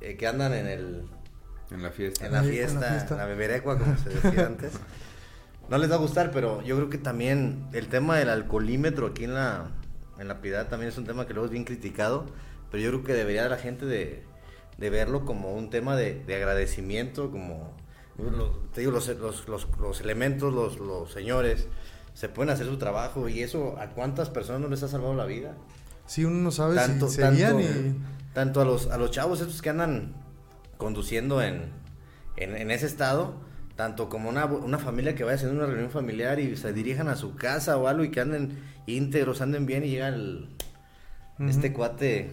[0.00, 1.02] Eh, que andan en el.
[1.70, 2.26] En la fiesta.
[2.26, 3.26] En la en fiesta, la en la, fiesta.
[3.26, 4.72] beberecua, como se decía antes.
[5.68, 9.24] No les va a gustar, pero yo creo que también el tema del alcoholímetro aquí
[9.24, 9.70] en la,
[10.18, 12.26] en la piedad también es un tema que luego es bien criticado,
[12.70, 14.22] pero yo creo que debería la gente de,
[14.76, 17.74] de verlo como un tema de, de agradecimiento, como,
[18.18, 21.66] lo- te digo, los, los, los, los elementos, los, los señores,
[22.14, 25.26] se pueden hacer su trabajo y eso a cuántas personas no les ha salvado la
[25.26, 25.54] vida.
[26.06, 27.96] Sí, uno no sabe Tanto, si seguían tanto, y...
[28.34, 30.14] tanto a los, a los chavos estos que andan
[30.76, 31.70] conduciendo en,
[32.36, 33.34] en, en ese estado,
[33.74, 37.16] tanto como una, una familia que vaya haciendo una reunión familiar y se dirijan a
[37.16, 40.48] su casa o algo y que anden íntegros, anden bien y llega el,
[41.40, 42.30] este cuate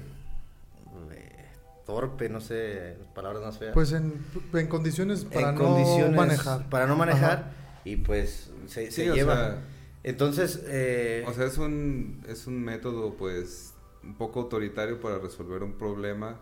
[1.92, 3.74] torpe, no sé, palabras más feas.
[3.74, 4.14] Pues en,
[4.54, 6.70] en condiciones para En no condiciones manejar.
[6.70, 7.52] Para no manejar Ajá.
[7.84, 9.36] y pues se, Sí, se o lleva.
[9.36, 9.62] sea-
[10.04, 13.74] Entonces, eh, O sea, es un, es un método, pues,
[14.04, 16.40] un poco autoritario para resolver un problema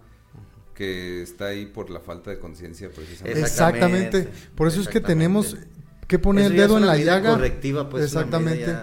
[0.75, 3.41] que está ahí por la falta de conciencia, precisamente.
[3.41, 4.29] Exactamente.
[4.55, 5.57] Por eso es que tenemos
[6.07, 7.31] que poner el dedo en la llaga.
[7.33, 8.73] correctiva, pues, Exactamente.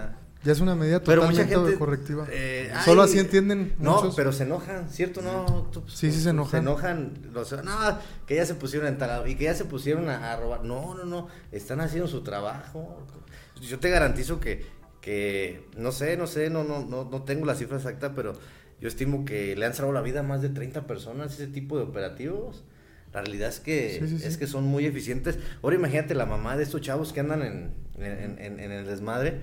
[0.47, 1.79] Ya- es una medida Pero mucha totalmente gente.
[1.79, 2.27] correctiva.
[2.31, 4.15] eh, Solo ay, así entienden No, muchos.
[4.15, 5.21] pero se enojan, ¿cierto?
[5.21, 6.51] No, tú- Sí, sí se enojan.
[6.51, 7.13] Se enojan.
[7.33, 10.37] los- no, que ya se pusieron en tal y que ya se pusieron a, a
[10.39, 10.63] robar.
[10.63, 11.27] No, no, no.
[11.51, 13.05] Están haciendo su trabajo.
[13.61, 14.65] Yo te garantizo que,
[15.01, 18.33] que no sé, no sé, no, no, no, no tengo la cifra exacta, pero
[18.79, 21.77] yo estimo que le han salvado la vida a más de 30 personas ese tipo
[21.77, 22.63] de operativos.
[23.13, 24.25] La realidad es que, Sí, sí, sí.
[24.27, 25.39] es que son muy eficientes.
[25.63, 29.39] Ahora imagínate la mamá de estos chavos que andan en, en, en- en el desmadre.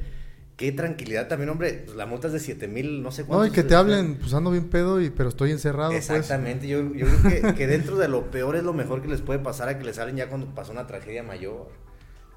[0.56, 1.82] Qué tranquilidad también, hombre.
[1.84, 3.46] Pues la multa es de 7 mil, no sé No, cuánto.
[3.46, 5.90] y que te hablen, pues ando bien pedo, y, pero estoy encerrado.
[5.90, 6.08] pues.
[6.08, 9.20] Exactamente, yo, yo creo que, que dentro de lo peor es lo mejor que les
[9.20, 11.68] puede pasar a que les salen ya cuando pasó una tragedia mayor.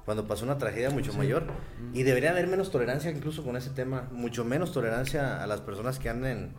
[0.04, 1.44] Cuando pasó una tragedia mucho mayor.
[1.92, 4.08] Y debería haber menos tolerancia incluso con ese tema.
[4.10, 6.54] Mucho menos tolerancia a las personas que anden,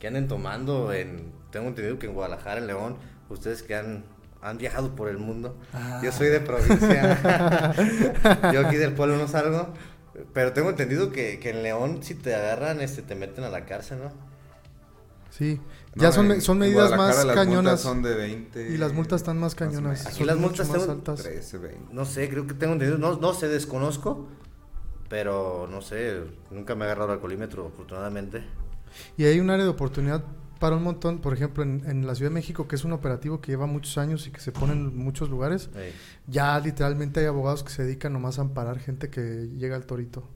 [0.00, 2.96] que anden tomando en, tengo entendido que en Guadalajara, en León,
[3.28, 4.04] ustedes que han,
[4.40, 6.00] han viajado por el mundo, Ah.
[6.02, 7.72] yo soy de provincia,
[8.52, 9.68] yo aquí del pueblo no salgo,
[10.32, 13.64] pero tengo entendido que, que en León si te agarran, este, te meten a la
[13.66, 14.12] cárcel, ¿no?
[15.30, 15.60] Sí,
[15.96, 17.80] No, ya son, en- son medidas más las multas cañonas.
[17.80, 18.68] son de 20.
[18.70, 20.06] Y las multas están más cañonas.
[20.06, 21.22] Aquí las multas más tengo- altas.
[21.22, 21.92] 13, 20.
[21.94, 24.28] No sé, creo que tengo entendido, no, no sé, desconozco,
[25.08, 28.44] pero no sé, nunca me he agarrado el alcoholímetro, afortunadamente.
[29.16, 30.22] Y hay un área de oportunidad
[30.58, 33.40] para un montón, por ejemplo, en, en la Ciudad de México, que es un operativo
[33.40, 35.70] que lleva muchos años y que se pone en muchos lugares.
[35.76, 35.92] Ey.
[36.26, 40.28] Ya literalmente hay abogados que se dedican nomás a amparar gente que llega al torito.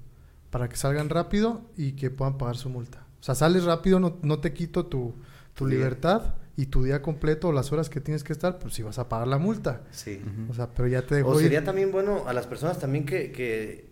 [0.50, 3.06] Para que salgan rápido y que puedan pagar su multa.
[3.20, 5.14] O sea, sales rápido, no, no te quito tu,
[5.54, 8.82] tu libertad y tu día completo o las horas que tienes que estar, pues si
[8.82, 9.82] vas a pagar la multa.
[9.90, 10.22] Sí.
[10.50, 11.42] O sea, pero ya te dejo O ir.
[11.42, 13.90] sería también bueno a las personas también que, que,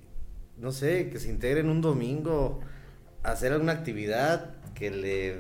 [0.59, 2.61] no sé, que se integren un domingo
[3.23, 5.37] a hacer alguna actividad que le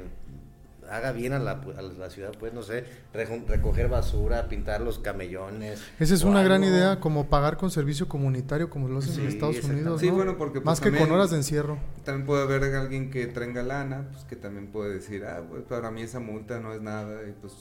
[0.90, 5.82] haga bien a la, a la ciudad, pues, no sé, recoger basura, pintar los camellones.
[5.98, 9.62] Esa es una gran idea, como pagar con servicio comunitario, como lo hacen en Estados.
[9.64, 10.00] Unidos.
[10.00, 10.14] Sí, ¿no?
[10.14, 11.78] bueno, porque, pues, Más que con también- horas de encierro.
[12.04, 15.90] También puede haber alguien que tenga lana, pues que también puede decir, ah, pues para
[15.90, 17.52] mí esa multa no es nada y pues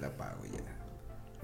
[0.00, 0.79] la pago y ya.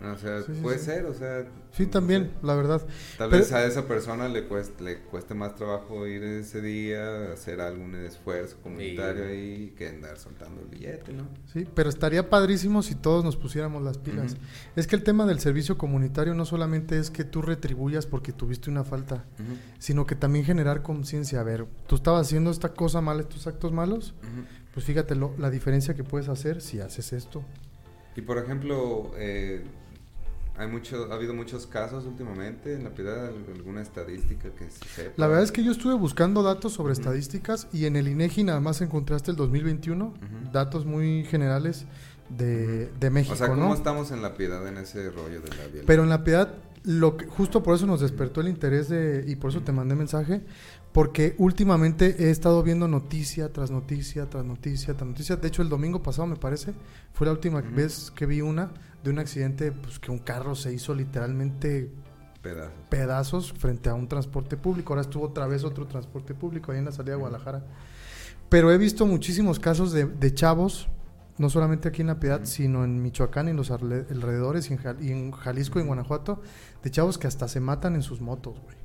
[0.03, 0.85] O sea, Sí, sí, puede sí.
[0.85, 1.47] ser, o sea.
[1.73, 2.47] Sí, no también, sé.
[2.47, 2.83] la verdad.
[3.17, 7.33] Tal Pero- vez a esa persona le cueste, le cueste más trabajo ir ese día,
[7.33, 11.27] hacer algún esfuerzo comunitario Y- ahí que andar soltando el billete, ¿no?
[11.51, 14.33] Sí, pero estaría padrísimo si todos nos pusiéramos las pilas.
[14.33, 14.41] Ujú.
[14.77, 18.69] Es que el tema del servicio comunitario no solamente es que tú retribuyas porque tuviste
[18.71, 19.25] una falta,
[19.79, 21.41] sino que también generar conciencia.
[21.41, 24.45] A ver, tú estabas haciendo esta cosa mal, estos actos malos, Ujú.
[24.75, 27.43] pues fíjate lo- la diferencia que puedes hacer si haces esto.
[28.15, 29.63] Y por ejemplo, eh,
[30.59, 35.13] hay mucho, ha habido muchos casos últimamente en la piedad, alguna estadística que se sepa.
[35.17, 38.61] La verdad es que yo estuve buscando datos sobre estadísticas y en el INEGI nada
[38.61, 40.17] más encontraste el 2021, Ujú.
[40.53, 41.85] datos muy generales
[42.29, 43.75] de, de México, O sea, ¿cómo ¿no?
[43.75, 45.83] estamos en la piedad en ese rollo de la violencia?
[45.87, 49.37] Pero en la piedad, lo que, justo por eso nos despertó el interés de, y
[49.37, 50.43] por eso te mandé mensaje,
[50.93, 55.37] porque últimamente he estado viendo noticia tras noticia, tras noticia, tras noticia.
[55.37, 56.73] De hecho, el domingo pasado, me parece,
[57.13, 57.75] fue la última Ujú.
[57.77, 58.71] vez que vi una
[59.07, 61.91] de un accidente, pues que un carro se hizo literalmente
[62.43, 62.73] Pedazos.
[62.89, 64.93] pedazos frente a un transporte público.
[64.93, 67.65] Ahora estuvo otra vez otro transporte público ahí en la salida de Guadalajara.
[68.49, 70.89] Pero he visto muchísimos casos de, de chavos,
[71.39, 74.79] no solamente aquí en La Piedad, sino en Michoacán y en los alrededores, y en,
[74.79, 75.89] Jal- y en Jalisco y en.
[75.89, 76.41] Guanajuato,
[76.85, 78.77] de chavos que hasta se matan en sus motos, güey.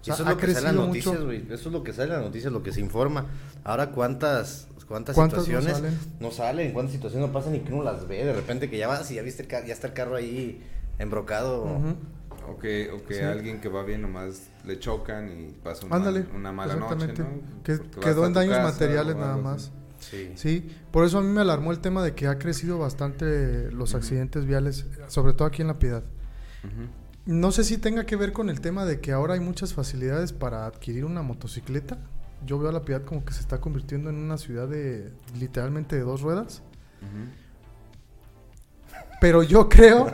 [0.00, 1.42] O sea, eso es lo que sale en las noticias, güey.
[1.50, 3.24] Eso es lo que sale en las noticias, lo que se informa.
[3.64, 5.98] Ahora, ¿cuántas, cuántas, ¿Cuántas no situaciones salen?
[6.20, 6.72] no salen?
[6.72, 8.24] ¿Cuántas situaciones no pasan y que uno las ve?
[8.24, 10.62] De repente que ya vas y ya viste el ya está el carro ahí
[10.98, 11.64] embrocado.
[11.64, 11.96] Ujú.
[12.46, 13.20] O que, o que Sí.
[13.22, 17.06] alguien que va bien nomás le chocan y pasa una, Ándale, una mala noche.
[17.18, 17.62] ¿no?
[17.62, 19.72] Que quedó en daños casa materiales nada más.
[19.98, 20.32] Sí.
[20.34, 23.94] Sí, por eso a mí me alarmó el tema de que ha crecido bastante los
[23.94, 26.02] accidentes viales, sobre todo aquí en La Piedad.
[27.24, 30.34] No sé si tenga que ver con el tema de que ahora hay muchas facilidades
[30.34, 31.96] para adquirir una motocicleta.
[32.46, 35.96] Yo veo a La Piedad como que se está convirtiendo en una ciudad de literalmente
[35.96, 36.62] de dos ruedas.
[39.20, 40.10] Pero yo creo,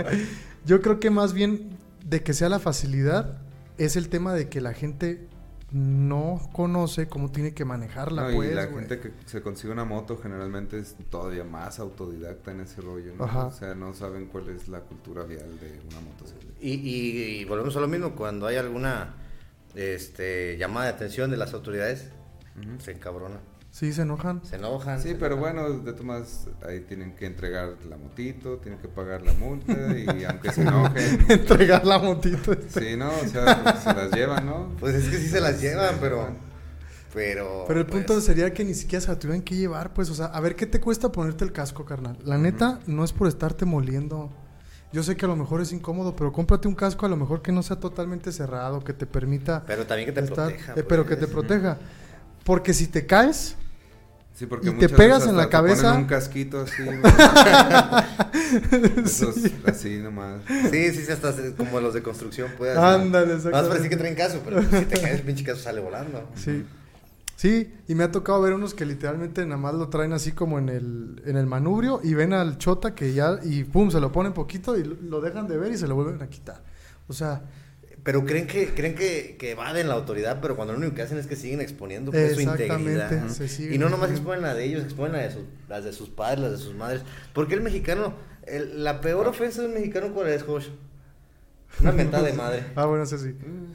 [0.66, 1.70] yo creo que más bien
[2.04, 3.40] de que sea la facilidad
[3.78, 5.28] es el tema de que la gente
[5.70, 8.54] no conoce cómo tiene que manejarla, No, y pues.
[8.54, 8.80] la güey.
[8.86, 13.24] gente que se consigue una moto generalmente es todavía más autodidacta en ese rollo, ¿no?
[13.24, 13.46] Ajá.
[13.46, 16.52] O sea, no saben cuál es la cultura vial de una motocicleta.
[16.60, 19.14] Y, y- y volvemos a lo mismo, cuando hay alguna
[19.74, 22.08] este, llamada de atención de las autoridades,
[22.78, 24.44] se encabrona, Sí, se enojan.
[24.44, 25.00] se enojan.
[25.00, 25.54] Sí, se pero enojan.
[25.56, 29.72] bueno, de todas maneras, ahí tienen que entregar la motito, tienen que pagar la multa
[29.96, 32.52] y aunque se enojen, Entregar la motito.
[32.68, 33.10] sí, ¿no?
[33.10, 34.76] O sea, pues, se las llevan, ¿no?
[34.78, 36.28] Pues es que sí se las llevan, pero...
[37.14, 40.08] Pero, Pero el pues, punto sería que ni siquiera se la tuvieran que llevar, pues,
[40.08, 42.16] o sea, a ver qué te cuesta ponerte el casco, carnal.
[42.24, 44.30] La neta, no es por estarte moliendo.
[44.92, 47.40] Yo sé que a lo mejor es incómodo, pero cómprate un casco a lo mejor
[47.42, 50.72] que no sea totalmente cerrado, que te permita Pero también que te estar- proteja.
[50.76, 51.32] eh, pero que te pues.
[51.32, 51.78] proteja.
[52.44, 53.56] Porque si te caes,
[54.34, 55.92] Sí, porque Y te pegas en la te ponen cabeza.
[55.92, 56.82] un casquito así.
[59.04, 60.40] Esos, así nomás.
[60.70, 62.76] Sí, sí, sí, hasta como los de construcción, pues.
[62.76, 63.88] Ándale, Más parece exactamente.
[63.90, 66.28] que traen caso, pero si te caes, el pinche caso sale volando.
[66.34, 66.64] sí.
[67.42, 70.60] Sí, y me ha tocado ver unos que literalmente nada más lo traen así como
[70.60, 74.12] en el, en el manubrio y ven al chota que ya, y pum, se lo
[74.12, 76.62] ponen poquito y lo- dejan de ver y se lo vuelven a quitar.
[77.08, 77.42] O sea,
[78.04, 81.18] Pero creen que creen que, que evaden la autoridad, pero cuando lo único que hacen
[81.18, 83.26] es que siguen exponiendo pues, su integridad.
[83.28, 86.10] se Y no nomás exponen la de ellos, exponen la de sus, las de sus
[86.10, 87.02] padres, las de sus madres.
[87.32, 88.14] Porque el mexicano,
[88.46, 90.68] el- la peor ofensa de un mexicano, ¿cuál es, Josh?
[91.80, 92.66] Una mentada de madre.
[92.76, 93.34] ah, bueno, eso sí.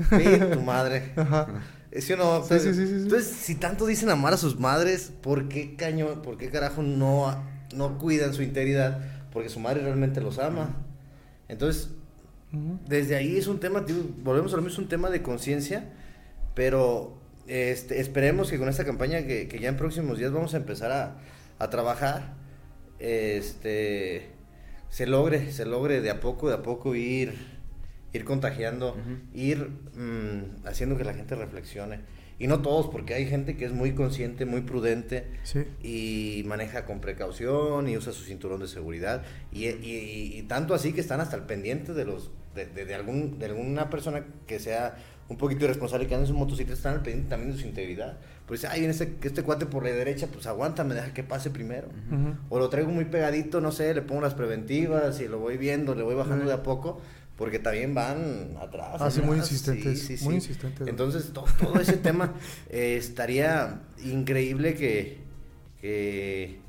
[0.09, 1.11] Sí, tu madre.
[1.17, 1.47] Ajá.
[1.91, 2.43] ¿Sí o no?
[2.43, 2.93] Sí, sí, sí, sí, sí.
[3.03, 7.43] Entonces, si tanto dicen amar a sus madres, ¿por qué caño, por qué carajo no,
[7.73, 8.99] no cuidan su integridad?
[9.31, 10.75] Porque su madre realmente los ama.
[11.47, 11.91] Entonces,
[12.87, 13.85] desde ahí es un tema,
[14.23, 15.89] volvemos a lo mismo, es un tema de conciencia,
[16.53, 20.57] pero este, esperemos que con esta campaña que, que ya en próximos días vamos a
[20.57, 21.17] empezar a,
[21.59, 22.33] a trabajar,
[22.99, 24.31] este,
[24.89, 27.56] se logre, se logre de a poco, de a poco ir,
[28.17, 29.17] ir contagiando, Ujú.
[29.33, 31.99] ir mm, haciendo que la gente reflexione.
[32.39, 35.63] Y no todos, porque hay gente que es muy consciente, muy prudente, Sí.
[35.81, 40.75] y maneja con precaución y usa su cinturón de seguridad y, y- y- y tanto
[40.75, 44.23] así que están hasta el pendiente de los de, de- de algún de alguna persona
[44.47, 44.97] que sea
[45.29, 48.17] un poquito irresponsable que ande en su motocicleta están al pendiente también de su integridad
[48.47, 51.51] pues dice ay viene este, este cuate por la derecha pues aguántame deja que pase
[51.51, 52.35] primero Ujú.
[52.49, 55.93] o lo traigo muy pegadito no sé le pongo las preventivas y lo voy viendo
[55.93, 56.47] le voy bajando Ujú.
[56.47, 56.99] de a poco
[57.37, 58.97] porque también van atrás.
[58.99, 60.87] Ah, sí, muy atrás, insistentes, muy insistentes.
[60.87, 62.33] Entonces, to- todo ese tema
[62.69, 65.19] eh, estaría increíble que,
[65.79, 66.59] que,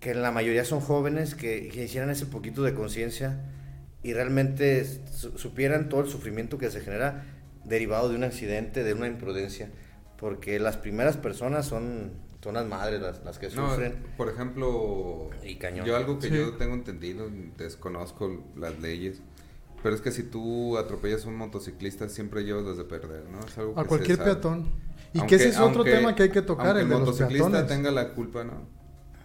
[0.00, 3.40] que la mayoría son jóvenes, que, que hicieran ese poquito de conciencia
[4.02, 7.24] y realmente su- supieran todo el sufrimiento que se genera
[7.64, 9.70] derivado de un accidente, de una imprudencia.
[10.18, 13.94] Porque las primeras personas son, son las madres las, las que No, sufren.
[14.16, 15.86] por ejemplo, Y cañón.
[15.86, 16.34] yo algo que Sí.
[16.36, 19.22] yo tengo entendido, desconozco las leyes,
[19.82, 23.40] pero es que si tú atropellas a un motociclista siempre llevas las de perder, ¿no?
[23.46, 24.68] Es algo A que cualquier se peatón.
[25.12, 27.00] Y Aunque- que ese es otro aunque- tema que hay que tocar, el de los
[27.00, 27.66] motociclista peatones.
[27.68, 28.52] tenga la culpa, ¿no?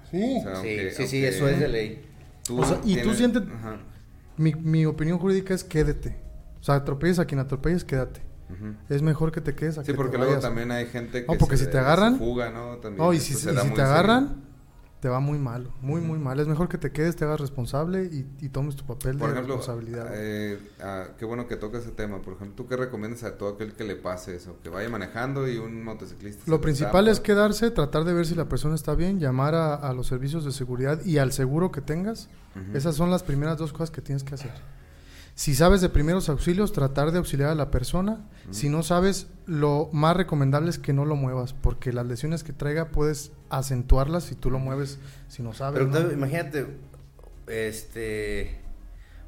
[0.09, 0.37] Sí.
[0.39, 2.05] O sea, sí, aunque- sí, sí, aunque eso es de ley.
[2.43, 3.79] tú O sea, y tú sientes- Ajá,
[4.37, 6.15] Mi, mi opinión jurídica es quédate.
[6.59, 8.21] O sea, atropelles a quien atropelles, quédate.
[8.89, 10.43] Es mejor que te quedes a Sí, que porque te luego vayas.
[10.43, 12.77] también hay gente que No, porque se- si te agarran- fuga, ¿no?
[12.77, 14.43] También No, y si, y da si te agarran,
[15.05, 16.39] te va muy malo, muy, muy mal.
[16.39, 19.33] Es mejor que te quedes, te hagas responsable y, y tomes tu papel Por de
[19.35, 20.09] ejemplo, responsabilidad.
[20.15, 22.23] eh, ah, qué bueno que tocas ese tema.
[22.23, 24.57] Por ejemplo, ¿tú qué recomiendas a todo aquel que le pase eso?
[24.63, 26.41] Que vaya manejando y un motociclista.
[26.47, 29.93] Lo principal es quedarse, tratar de ver si la persona está bien, llamar a, a
[29.93, 32.27] los servicios de seguridad y al seguro que tengas.
[32.73, 34.53] Esas son las primeras dos cosas que tienes que hacer.
[35.35, 38.25] Si sabes de primeros auxilios, tratar de auxiliar a la persona.
[38.51, 42.53] Si no sabes, lo más recomendable es que no lo muevas, porque las lesiones que
[42.53, 45.85] traiga puedes acentuarlas si tú lo mueves, si no sabes.
[45.91, 46.67] Pero imagínate,
[47.47, 48.61] este,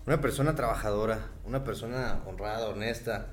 [0.06, 3.28] una persona trabajadora, una persona honrada, honesta,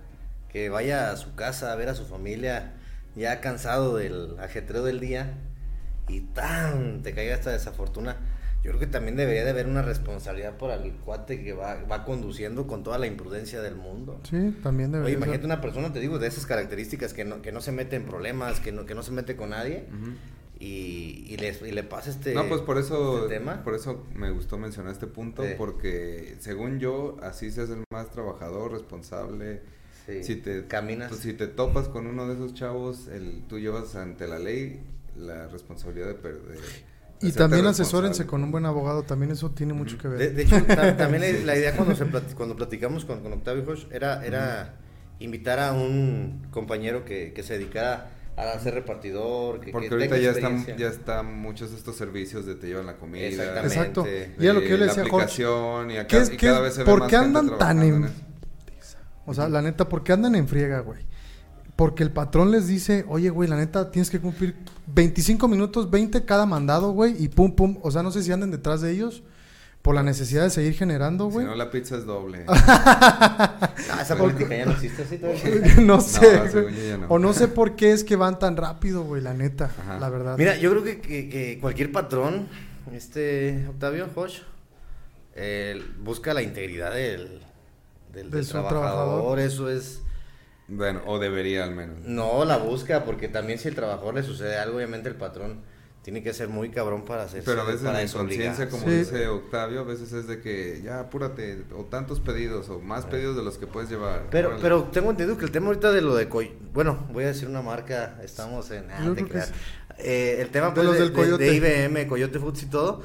[0.48, 2.74] que vaya a su casa a ver a su familia
[3.14, 5.34] ya cansado del ajetreo del día
[6.08, 8.16] y tan te caiga esta desafortuna.
[8.64, 12.03] Yo creo que también debería de haber una responsabilidad por el cuate que va, va
[12.05, 14.18] conduciendo con toda la imprudencia del mundo.
[14.24, 15.46] Sí, también Oye, debería imagínate ser.
[15.46, 18.61] una persona, te digo, de esas características que no, que no se mete en problemas,
[18.61, 19.85] que no, que no se mete con nadie
[20.59, 23.62] y, y, les- y le pasa este, No, pues por eso, este tema.
[23.64, 25.50] por eso me gustó mencionar este punto, Sí.
[25.59, 29.61] porque según yo, así seas el más trabajador, responsable.
[30.07, 31.09] Sí, Si te caminas.
[31.09, 34.81] pues, si te topas con uno de esos chavos, el, tú llevas ante la ley
[35.16, 36.59] la responsabilidad de perder.
[37.20, 40.18] Y también asesórense con un buen abogado, también eso tiene mucho que ver.
[40.18, 43.64] De, de hecho, ta- también la, idea cuando, se plati- cuando platicamos con, con Octavio
[43.64, 44.74] Josh era, era
[45.20, 50.18] invitar a un compañero que, que se dedicara a ser repartidor, que, Porque que ahorita
[50.18, 53.24] ya están, ya están muchos de estos servicios de te llevan la comida.
[53.24, 53.74] Exactamente.
[53.74, 54.03] Exacto.
[54.03, 55.42] de Y a lo que yo le la decía Jorge,
[55.94, 57.59] y, acá, ¿qué es- y qué cada es- vez se ve por más qué andan
[57.59, 58.11] tan en-.
[59.27, 61.00] O sea, la neta, ¿por qué andan en friega, güey?
[61.76, 64.54] Porque el patrón les dice, oye, güey, la neta, tienes que cumplir
[64.87, 67.78] 25 minutos, 20 cada mandado, güey, y pum, pum.
[67.82, 69.22] O sea, no sé si anden detrás de ellos
[69.82, 71.46] por la necesidad de seguir generando, Si güey.
[71.46, 72.44] no, la pizza es doble.
[73.96, 75.74] Ah, esa política ya no existe así todavía.
[75.82, 76.98] no sé, güey.
[76.98, 77.06] no.
[77.08, 79.98] O no sé por qué es que van tan rápido, güey, la neta, Ajá.
[79.98, 80.37] la verdad.
[80.38, 82.48] Mira, yo creo que, que- que cualquier patrón,
[82.92, 84.38] este Octavio Josh,
[85.37, 87.40] eh, busca la integridad del,
[88.12, 88.82] del, De del su trabajador.
[88.82, 89.38] trabajador.
[89.40, 90.00] Eso es.
[90.68, 91.98] Bueno, o debería al menos.
[92.05, 95.61] No la busca, porque también si el trabajador le sucede algo, obviamente el patrón
[96.03, 97.46] tiene que ser muy cabrón para hacerse.
[97.50, 98.90] Pero a veces para la inconsciencia, como Sí.
[98.90, 103.37] dice Octavio, a veces es de que ya apúrate, o tantos pedidos, o más pedidos
[103.37, 104.27] de los que puedes llevar.
[104.31, 104.62] Pero, Órale.
[104.62, 106.53] pero tengo entendido que el tema ahorita de lo de Coy...
[106.74, 108.90] Bueno, voy a decir una marca, estamos en...
[108.90, 109.48] ah, que creas.
[109.48, 109.55] sí.
[109.98, 111.44] Eh, el tema De pues, los de, del de- Coyote.
[111.44, 113.03] de IBM, Coyote Foods y todo,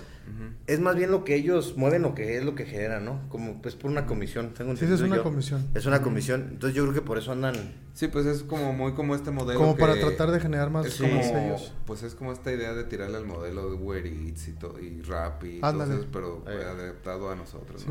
[0.67, 3.27] Es más bien lo que ellos mueven, lo que es lo que generan, ¿no?
[3.29, 5.23] Como pues por una comisión, tengo Sí, es entendido una yo.
[5.23, 5.67] comisión.
[5.73, 7.55] Es una comisión, entonces yo creo que por eso andan...
[7.93, 9.59] Sí, pues es como muy como este modelo.
[9.59, 11.03] Como que para tratar de generar más es Sí.
[11.03, 11.73] como, más sellos.
[11.85, 15.01] Pues es como esta idea de tirarle al modelo de Uber Eats y, to- y
[15.01, 15.91] Rappi y Ándale.
[15.93, 16.63] todo eso, pero pues, Eh.
[16.65, 17.85] adaptado a nosotros.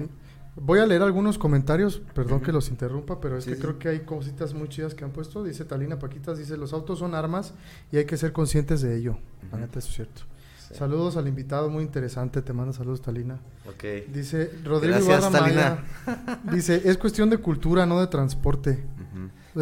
[0.61, 3.63] Voy a leer algunos comentarios, perdón que los interrumpa, pero es Sí, que sí.
[3.63, 5.45] creo que hay cositas muy chidas que han puesto.
[5.45, 7.55] Dice Talina Paquitas, dice, los autos son armas
[7.93, 9.19] y hay que ser conscientes de ello.
[9.51, 9.59] La Ujú.
[9.67, 10.23] neta, eso es cierto.
[10.69, 10.75] Sí.
[10.75, 12.43] Saludos al invitado, muy interesante.
[12.43, 13.39] Te manda saludos, Talina.
[13.67, 13.85] Ok.
[14.13, 15.31] Dice Rodrigo Gracias.
[15.33, 15.79] Maya.
[16.53, 18.85] Dice, es cuestión de cultura, no de transporte.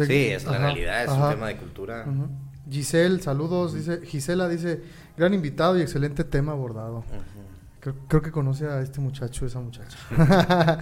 [0.05, 1.27] Sí, es la realidad, es ajá.
[1.29, 2.05] un tema de cultura.
[2.07, 2.27] Ujú.
[2.69, 4.83] Giselle, saludos, dice, Gisela dice,
[5.17, 7.03] gran invitado y excelente tema abordado.
[7.79, 9.97] Creo, creo que conoce a este muchacho, esa muchacha.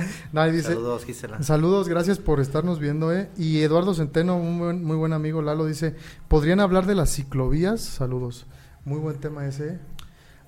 [0.52, 1.44] Dice, Saludos, Gisela.
[1.44, 3.30] Saludos, gracias por estarnos viendo, eh.
[3.38, 5.96] Y Eduardo Centeno, un buen- muy buen amigo, Lalo, dice,
[6.28, 7.82] ¿podrían hablar de las ciclovías?
[7.82, 8.48] Saludos.
[8.86, 9.80] Muy buen tema ese, eh.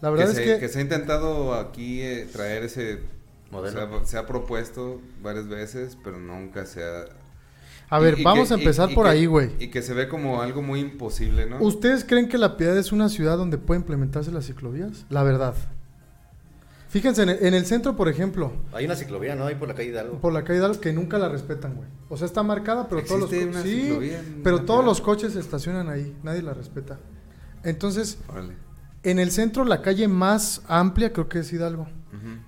[0.01, 0.59] La verdad que, es se, que...
[0.59, 2.99] que se ha intentado aquí eh, traer ese
[3.51, 3.85] Modelo.
[3.85, 7.05] O sea, se ha propuesto varias veces, pero nunca se ha...
[7.89, 9.51] A ver, y- y vamos que- a empezar y- y por que- ahí, güey.
[9.59, 11.57] Y que se ve como algo muy imposible, ¿no?
[11.61, 15.05] ¿Ustedes creen que La Piedad es una ciudad donde puede implementarse las ciclovías?
[15.09, 15.55] La verdad.
[16.89, 19.45] Fíjense, en el, en el centro, por ejemplo, Hay una ciclovía, ¿no?
[19.45, 20.19] Ahí por la calle Hidalgo.
[20.19, 21.87] por la calle Hidalgo, que nunca la respetan, güey.
[22.09, 23.51] O sea, está marcada, pero todos los ¿Existe
[23.91, 26.97] co- una sí, pero todos los coches se estacionan ahí, nadie la respeta.
[27.63, 28.53] Entonces, Órale.
[29.09, 31.87] En el centro la calle más amplia creo que es Hidalgo.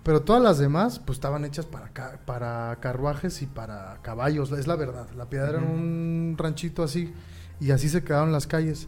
[0.03, 4.65] Pero todas las demás, pues estaban hechas para, ca- para carruajes y para caballos, es
[4.65, 5.07] la verdad.
[5.15, 7.13] La Piedad era un ranchito así
[7.59, 8.87] y así se quedaron las calles.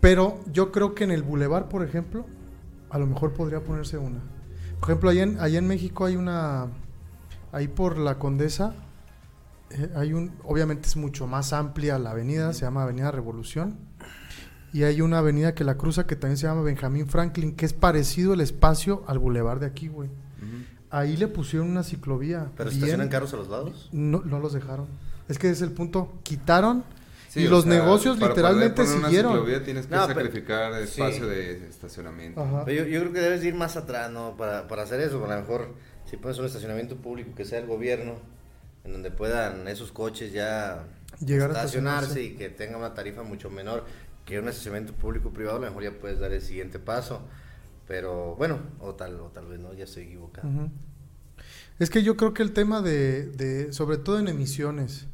[0.00, 2.24] Pero yo creo que en el bulevar, por ejemplo,
[2.90, 4.20] a lo mejor podría ponerse una.
[4.80, 6.68] Por ejemplo, allá en, allá en México hay una,
[7.52, 8.74] ahí por la Condesa,
[9.70, 13.76] eh, hay un, obviamente es mucho más amplia la avenida, se llama Avenida Revolución.
[14.78, 17.72] Y hay una avenida que la cruza que también se llama Benjamín Franklin, que es
[17.72, 20.08] parecido el espacio al bulevar de aquí, güey.
[20.08, 20.62] Ujú.
[20.90, 22.52] Ahí le pusieron una ciclovía.
[22.56, 23.88] ¿Pero bien- estacionan carros a los lados?
[23.90, 24.86] No, no los dejaron.
[25.28, 26.12] Es que ese es el punto.
[26.22, 26.84] Quitaron
[27.28, 29.32] Sí, y los sea, negocios para literalmente siguieron.
[29.32, 31.28] ciclovía tienes que No, pero- sacrificar espacio sí.
[31.28, 32.62] de estacionamiento.
[32.64, 34.36] Pero yo, yo creo que debes ir más atrás, ¿no?
[34.36, 35.74] Para, para hacer eso, a lo mejor
[36.08, 38.14] si pones un estacionamiento público que sea el gobierno,
[38.84, 40.84] en donde puedan esos coches ya
[41.18, 42.22] Llegar a estacionarse estacionarse.
[42.22, 43.84] y que tenga una tarifa mucho menor
[44.28, 47.22] que un estacionamiento público privado, a lo mejor ya puedes dar el siguiente paso.
[47.86, 50.46] Pero bueno, o tal, o tal vez no, ya estoy equivocado.
[51.78, 55.06] Es que yo creo que el tema de, de, sobre todo en emisiones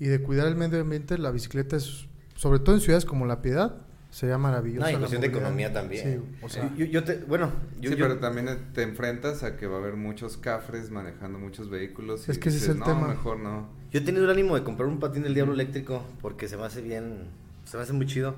[0.00, 3.42] y de cuidar el medio ambiente, la bicicleta es, sobre todo en ciudades como La
[3.42, 3.76] Piedad,
[4.10, 4.84] sería maravillosa.
[4.86, 6.22] No, y la cuestión de economía también.
[6.22, 7.50] Sí, o sea, yo, yo te, bueno,
[7.80, 11.38] yo, sí, yo- pero también te enfrentas a que va a haber muchos cafres manejando
[11.38, 12.26] muchos vehículos.
[12.28, 13.08] Y Es que ese es el no, tema".
[13.08, 13.68] mejor no.
[13.90, 16.62] Yo he tenido el ánimo de comprar un patín del diablo eléctrico porque se me
[16.64, 17.24] hace bien,
[17.66, 18.34] se me hace muy chido.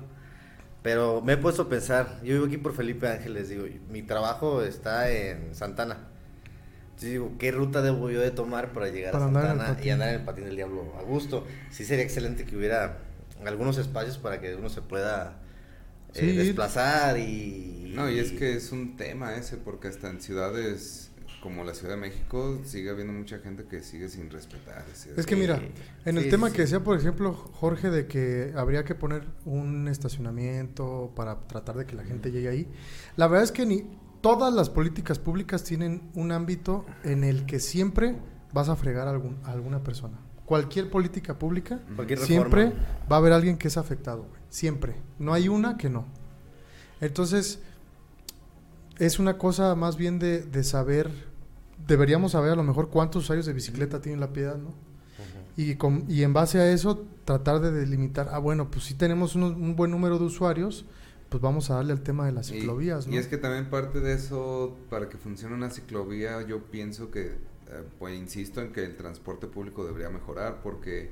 [0.81, 4.63] Pero me he puesto a pensar, yo vivo aquí por Felipe Ángeles, digo, mi trabajo
[4.63, 6.07] está en Santana.
[6.85, 9.75] Entonces digo, ¿qué ruta debo yo de tomar para llegar Para a andar Santana y
[9.75, 9.91] patín.
[9.93, 11.45] andar en el patín del diablo a gusto?
[11.69, 12.97] Sí sería excelente que hubiera
[13.45, 15.37] algunos espacios para que uno se pueda
[16.13, 16.35] eh, Sí.
[16.35, 17.93] desplazar y...
[17.95, 21.08] No, y es que es un tema ese, porque hasta en ciudades
[21.41, 24.85] como la Ciudad de México sigue habiendo mucha gente que sigue sin respetar.
[24.91, 25.61] ese- Es que mira,
[26.05, 29.23] en el Sí, tema sí, que decía, por ejemplo, Jorge, de que habría que poner
[29.45, 32.67] un estacionamiento para tratar de que la gente llegue ahí,
[33.15, 33.85] la verdad es que ni
[34.21, 38.17] todas las políticas públicas tienen un ámbito en el que siempre
[38.51, 40.17] vas a fregar a, algún- a alguna persona.
[40.45, 42.73] Cualquier política pública, Cualquier siempre
[43.09, 44.41] va a haber alguien que es afectado, güey.
[44.49, 44.95] Siempre.
[45.19, 46.05] No hay una que no.
[47.01, 47.59] Entonces,
[48.97, 51.28] es una cosa más bien de, de saber,
[51.87, 54.73] deberíamos saber a lo mejor cuántos usuarios de bicicleta tiene la piedad, ¿no?
[55.57, 59.35] Y, con- y en base a eso tratar de delimitar, ah, bueno, pues si tenemos
[59.35, 60.85] unos- un buen número de usuarios,
[61.27, 63.17] pues vamos a darle al tema de las Y- ciclovías, y, ¿no?
[63.19, 67.37] es que también parte de eso, para que funcione una ciclovía, yo pienso que, eh,
[67.99, 71.11] pues insisto en que el transporte público debería mejorar, porque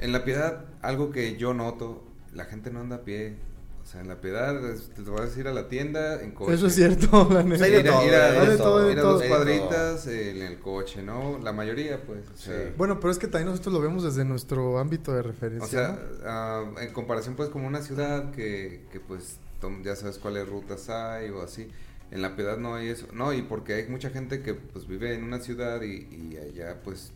[0.00, 2.02] en La Piedad, algo que yo noto,
[2.32, 3.36] la gente no anda a pie.
[3.84, 4.58] O sea, en La Piedad,
[4.96, 6.54] te vas a ir a la tienda en coche.
[6.54, 7.68] Eso es cierto, la neta.
[7.68, 8.52] Ir a, ir
[8.92, 11.38] ir dos cuadritas en el coche, ¿no?
[11.42, 12.20] La mayoría, pues.
[12.32, 12.72] O sea, Sí.
[12.78, 15.66] Bueno, pero es que también nosotros lo vemos desde nuestro ámbito de referencia.
[15.66, 15.98] O sea, ¿no?
[16.24, 20.88] ah, en comparación pues como una ciudad que, que pues tom- ya sabes cuáles rutas
[20.88, 21.68] hay o así,
[22.10, 25.14] en la piedad no hay eso, no, y porque hay mucha gente que pues vive
[25.14, 27.12] en una ciudad y, y allá pues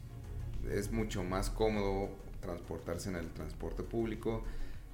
[0.71, 2.11] es mucho más cómodo
[2.43, 4.43] transportarse en el transporte público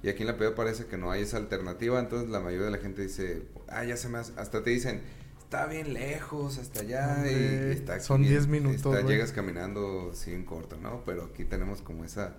[0.05, 2.71] y aquí en la piedad parece que no hay esa alternativa, entonces la mayoría de
[2.71, 5.01] la gente dice, ah, ya se me hace, hasta te dicen,
[5.39, 9.01] está bien lejos hasta allá y- Hombre, y, está aquí son bien- 10 minutos, está-
[9.07, 11.01] llegas caminando sí en corto, ¿no?
[11.05, 12.35] Pero aquí tenemos como esa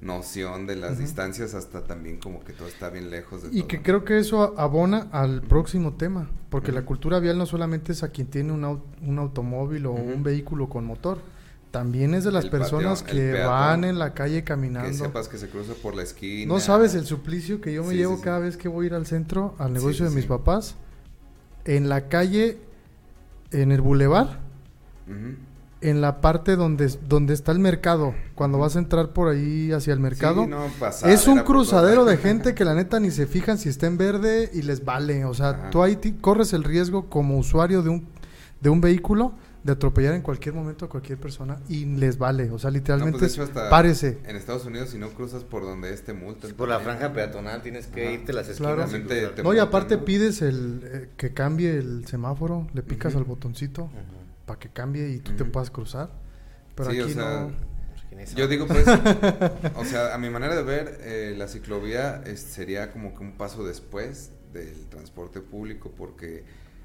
[0.00, 3.68] noción de las distancias hasta también como que todo está bien lejos de Y todo.
[3.68, 8.02] que creo que eso abona al próximo tema, porque la cultura vial no solamente es
[8.02, 11.18] a quien tiene un, au- un automóvil o un vehículo con motor,
[11.70, 14.92] también es de las El personas que van en la calle que caminando.
[14.92, 16.52] sepas que se cruza por la esquina.
[16.52, 18.24] No sabes el suplicio que yo me Sí, llevo sí, sí.
[18.24, 20.74] cada vez que voy a ir al centro, al negocio de mis papás,
[21.64, 22.58] en la calle,
[23.52, 24.40] en el bulevar,
[25.82, 29.92] en la parte donde, donde está el mercado, cuando vas a entrar por ahí hacia
[29.94, 30.46] el mercado.
[30.46, 30.66] No,
[31.06, 34.50] Es un cruzadero de gente que la neta ni se fijan si está en verde
[34.52, 35.24] y les vale.
[35.24, 35.70] O sea, Ajá.
[35.70, 38.06] tú ahí corres el riesgo como usuario de un,
[38.60, 39.32] de un vehículo
[39.62, 42.50] de atropellar en cualquier momento a cualquier persona y les vale.
[42.50, 44.18] O sea, No, literalmente, pues, de hecho, hasta párese.
[44.24, 46.48] En Estados Unidos, si no cruzas por donde este multa.
[46.56, 48.12] Por la franja peatonal tienes que Ajá.
[48.14, 48.82] irte las Claro.
[48.84, 49.06] esquinas.
[49.08, 49.34] cruzar.
[49.34, 50.04] te- No, y aparte ¿no?
[50.04, 53.90] pides el eh, que cambie el semáforo, le picas al botoncito
[54.46, 56.10] para que cambie y tú te puedas cruzar.
[56.74, 57.52] Pero Sí, o aquí sea, no.
[58.10, 58.84] Pues, Yo digo, pues,
[59.76, 63.32] o sea, a mi manera de ver, eh, la ciclovía es- sería como que un
[63.32, 66.44] paso después del transporte público, porque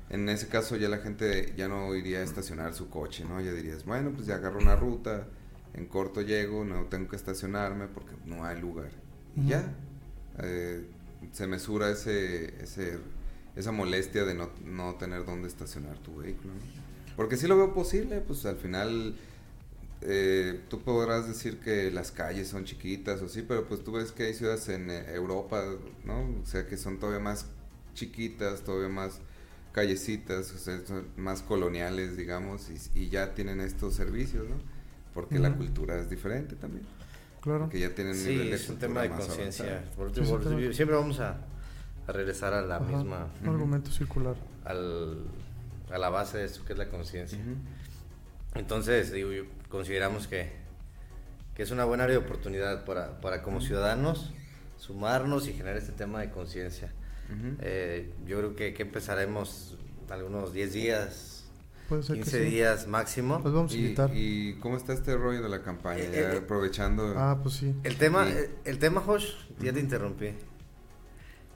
[0.10, 3.42] en ese caso ya la gente ya no iría a estacionar su coche, ¿no?
[3.42, 5.28] Ya dirías, bueno, pues ya agarro una ruta,
[5.74, 8.92] en corto llego, no tengo que estacionarme porque no hay lugar.
[9.36, 9.76] Y ya,
[10.40, 10.86] eh,
[11.32, 13.00] se mesura ese, ese,
[13.56, 16.86] esa molestia de no, no tener dónde estacionar tu vehículo, ¿no?
[17.16, 19.16] Porque sí lo veo posible, pues al final
[20.02, 24.12] eh, tú podrás decir que las calles son chiquitas o sí, pero pues tú ves
[24.12, 25.64] que hay ciudades en eh, Europa,
[26.04, 26.42] ¿no?
[26.42, 27.48] O sea, que son todavía más
[27.94, 29.22] chiquitas, todavía más
[29.76, 34.56] callecitas, o sea, son más coloniales, digamos, y, y ya tienen estos servicios, ¿no?
[35.14, 36.86] Porque la cultura es diferente también.
[37.42, 37.66] Claro.
[37.66, 39.84] Porque ya tienen Sí, nivel de es un tema de conciencia.
[40.16, 41.42] Sí, Siempre vamos a,
[42.08, 44.36] a regresar a la Ajá, misma, Un argumento circular.
[44.64, 45.26] al,
[45.92, 47.38] a la base de esto que es la conciencia.
[48.56, 49.30] Entonces, digo,
[49.70, 50.54] consideramos que,
[51.54, 54.34] que es una buena área de oportunidad para, para como ciudadanos
[54.78, 56.94] sumarnos y generar este tema de conciencia.
[57.30, 57.56] Ujú.
[57.62, 59.78] Eh, yo creo que, que empezaremos
[60.10, 61.32] algunos 10 días,
[61.90, 62.50] Puede ser que 15 sí.
[62.50, 63.40] días máximo.
[63.44, 64.12] Los vamos a ¿Y, invitar.
[64.14, 66.02] y cómo está este rollo de la campaña?
[66.04, 67.14] Eh, Ya eh, aprovechando.
[67.18, 67.76] Ah, pues sí.
[67.84, 68.34] El tema, Sí.
[68.36, 70.30] eh, el tema, Josh, ya te interrumpí.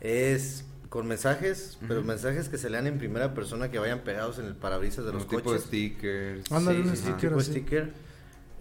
[0.01, 2.07] Es con mensajes, pero Ujú.
[2.07, 5.23] mensajes que se lean en primera persona que vayan pegados en el parabrisas de los
[5.23, 5.63] un tipo de coches.
[5.65, 6.51] stickers.
[6.51, 7.93] Ándale, un sí, sticker tipo sticker.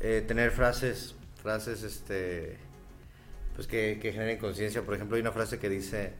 [0.00, 2.56] Eh, tener frases, frases, este,
[3.56, 4.82] pues que, que generen conciencia.
[4.82, 6.12] Por ejemplo, hay una frase que dice,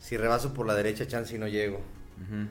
[0.00, 1.76] si rebaso por la derecha, chance y no llego.
[1.76, 2.48] Ujú,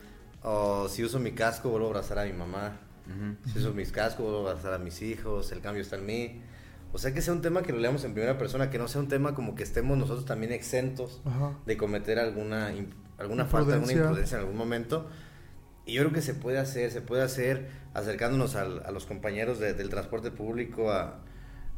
[0.49, 2.79] O si uso mi casco, vuelvo a abrazar a mi mamá.
[3.07, 3.51] ujú.
[3.51, 5.51] Si uso mis cascos, vuelvo a abrazar a mis hijos.
[5.51, 6.41] El cambio está en mí.
[6.93, 9.01] O sea, que sea un tema que lo leamos en primera persona, que no sea
[9.01, 11.53] un tema como que estemos nosotros también exentos Ajá.
[11.65, 12.71] de cometer alguna,
[13.17, 14.35] alguna falta, alguna Imprudencia.
[14.37, 15.07] en algún momento.
[15.85, 19.59] Y yo creo que se puede hacer, se puede hacer acercándonos al- a los compañeros
[19.59, 21.19] de- del transporte público, a,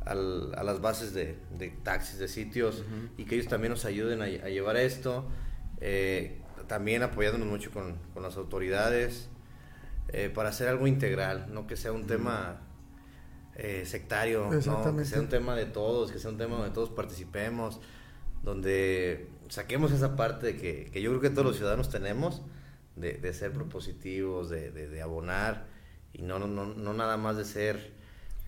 [0.06, 2.84] al- a las bases de, de taxis, de sitios,
[3.18, 5.26] y que ellos también nos ayuden a, a llevar esto.
[5.82, 9.30] Eh, también apoyándonos mucho con, con las autoridades
[10.10, 12.62] eh, para hacer algo integral, no que sea un tema
[13.56, 14.96] eh, sectario, ¿no?
[14.98, 17.80] que sea un tema de todos, que sea un tema donde todos participemos,
[18.44, 22.42] donde saquemos esa parte de que, que yo creo que todos los ciudadanos tenemos
[22.96, 25.68] de, de ser propositivos, de, de- de abonar
[26.14, 27.92] y no, no, no, no nada más de ser,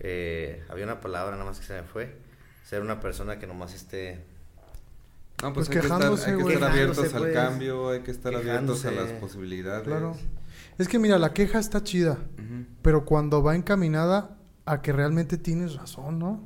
[0.00, 2.16] eh, había una palabra nada más que se me fue,
[2.64, 4.24] ser una persona que nomás esté
[5.44, 7.34] No, pues, Pues hay que estar, quejándose, hay que estar abiertos Quejándose, al pues.
[7.34, 9.12] cambio, hay que estar abiertos a Quejándose.
[9.12, 9.82] las posibilidades.
[9.86, 10.16] Claro.
[10.78, 12.18] Es que mira, la queja está chida,
[12.82, 16.40] pero cuando va encaminada a que realmente tienes razón, ¿no?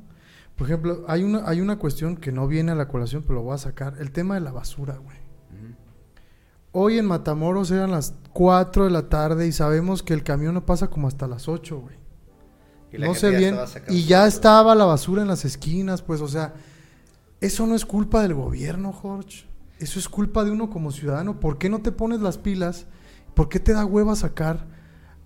[0.57, 3.43] Por ejemplo, hay una, hay una cuestión que no viene a la colación, pero lo
[3.43, 3.95] voy a sacar.
[4.01, 5.17] El tema de la basura, güey.
[6.73, 10.67] Hoy en Matamoros eran las 4 de la tarde y sabemos que el camión no
[10.67, 11.97] pasa como hasta las 8, güey.
[12.93, 13.57] y la No sé bien.
[13.89, 16.55] Y ya estaba la basura en las esquinas, pues, o sea,
[17.41, 19.45] eso no es culpa del gobierno, Jorge.
[19.79, 21.39] Eso es culpa de uno como ciudadano.
[21.39, 22.87] ¿Por qué no te pones las pilas?
[23.35, 24.67] ¿Por qué te da hueva sacar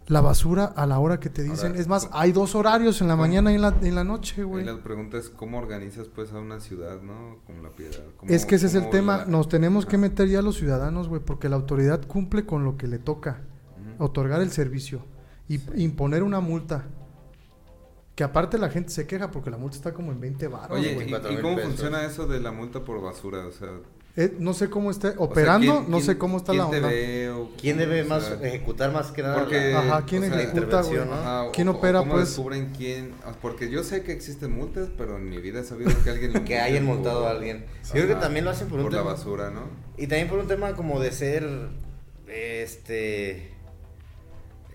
[0.08, 1.68] la basura a la hora que te dicen?
[1.68, 3.94] Ahora, es más, ¿cómo- hay dos horarios, en la cómo- mañana y en la, en
[3.94, 4.64] la noche, Y güey.
[4.64, 7.38] la pregunta es cómo organizas pues a una ciudad, ¿no?
[7.46, 7.96] Como la piedad.
[8.18, 9.18] ¿Cómo- Es que ese es el tema.
[9.18, 12.76] la- Nos tenemos que meter ya los ciudadanos, güey, porque la autoridad cumple con lo
[12.76, 13.40] que le toca.
[13.98, 15.04] Otorgar el servicio
[15.48, 16.84] y imponer una multa.
[18.14, 20.94] Que aparte la gente se queja porque la multa está como en 20 baros, Oye,
[20.94, 21.08] güey.
[21.08, 21.70] ¿y, 24 y mil cómo pesos.
[21.70, 23.46] funciona eso de la multa por basura?
[23.46, 23.68] O sea,
[24.14, 26.86] Eh, no sé cómo esté o sea, operando, ¿quién- no sé cómo está la onda.
[26.86, 29.38] ve o ¿Quién cómo, debe o más sea, ejecutar más que nada?
[29.38, 30.92] Porque, la- Ajá, ¿quién o sea, la ejecuta, güey?
[30.96, 31.14] intervención, ¿no?
[31.14, 32.28] Ajá, o- ¿Quién o opera, ¿Cómo pues?
[32.28, 33.14] descubren quién?
[33.40, 36.32] Porque yo sé que existen multas, pero en mi vida he sabido que alguien...
[36.34, 37.64] lo que hayan multa multado a alguien.
[37.86, 39.62] Yo creo que también lo hacen por un Por la tema- basura, ¿no?
[39.96, 41.48] Y también por un tema como de ser,
[42.28, 43.50] este,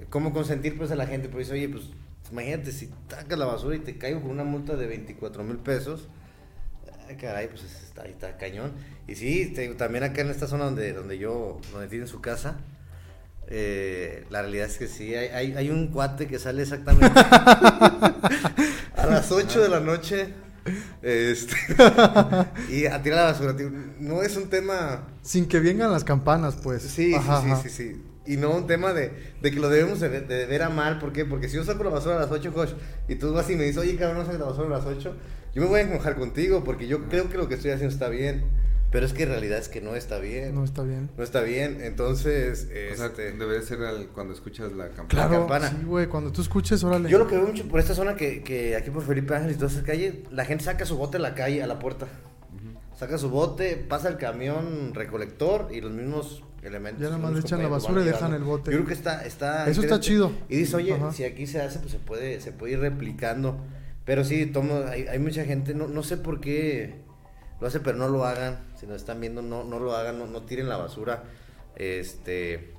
[0.10, 1.84] como consentir pues a la gente, pues oye, pues
[2.32, 6.08] imagínate si sacas la basura y te caigo con una multa de 24 mil pesos,
[7.08, 8.74] ay, caray, pues está, ahí está cañón.
[9.08, 12.58] Y sí, te también acá en esta zona donde, donde yo, donde tiene su casa,
[13.50, 19.06] eh, la realidad es que sí, hay, hay, hay un cuate que sale exactamente a
[19.10, 20.34] las 8 de la noche.
[21.02, 21.56] Este,
[22.70, 23.56] y a tirar la basura.
[24.00, 26.84] No es un tema Sin que vengan las campanas, pues.
[26.84, 28.02] Sí, Ajá, sí, sí, sí, sí.
[28.28, 29.12] Y no un tema de,
[29.42, 31.00] de que lo debemos de, de ver a mal.
[31.00, 31.26] ¿Por qué?
[31.26, 32.72] Porque si yo saco la basura a las 8, coach,
[33.08, 35.16] y tú vas y me dices, oye, cabrón, no sacas la basura a las 8,
[35.56, 38.10] yo me voy a enojar contigo porque yo creo que lo que estoy haciendo está
[38.10, 38.44] bien.
[38.92, 40.56] pero es que en realidad es que no está bien.
[40.56, 41.10] No está bien.
[41.18, 42.68] No está bien, entonces...
[42.94, 45.08] O sea, este, debe ser al- cuando escuchas la campana.
[45.28, 45.70] Claro, campana.
[45.70, 47.10] sí, güey, cuando tú escuches, órale.
[47.10, 49.60] Yo lo que veo mucho por esta zona que, que aquí por Felipe Ángeles y
[49.60, 52.08] toda esa calle, la gente saca su bote a la calle, a la puerta.
[52.98, 57.04] Saca su bote, pasa el camión recolector y los mismos elementos.
[57.04, 58.72] Ya nada más le echan la basura y dejan el bote.
[58.72, 60.32] Yo creo que está, está Eso está chido.
[60.50, 61.12] Y dice, oye, Ajá.
[61.12, 63.60] si aquí se hace, pues se puede, se puede ir replicando.
[64.04, 66.96] Pero sí, tomo, hay, hay mucha gente, no, no sé por qué
[67.62, 68.62] lo hace, pero no lo hagan.
[68.80, 71.24] Si nos están viendo, no, no lo hagan, no, no tiren la basura.
[71.76, 72.74] Este,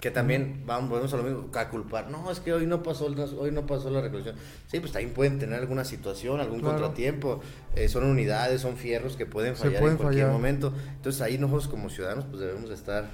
[0.00, 2.10] que también vamos, volvemos a lo mismo, a culpar.
[2.10, 3.06] No, es que hoy no pasó,
[3.38, 4.34] hoy no pasó la recolección.
[4.66, 6.76] Sí, pues también pueden tener alguna situación, algún Claro.
[6.78, 7.40] contratiempo.
[7.76, 10.36] Eh, son unidades, son fierros que pueden fallar pueden en cualquier fallar.
[10.36, 10.72] momento.
[10.96, 13.10] Entonces ahí nosotros como ciudadanos pues debemos estar,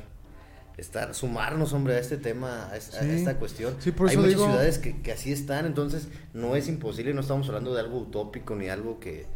[0.76, 3.74] estar sumarnos, hombre, a este tema, a, esta cuestión.
[3.80, 7.14] Sí, por Hay eso muchas digo- ciudades que, que así están, entonces no es imposible,
[7.14, 9.26] no estamos hablando de algo utópico ni algo que,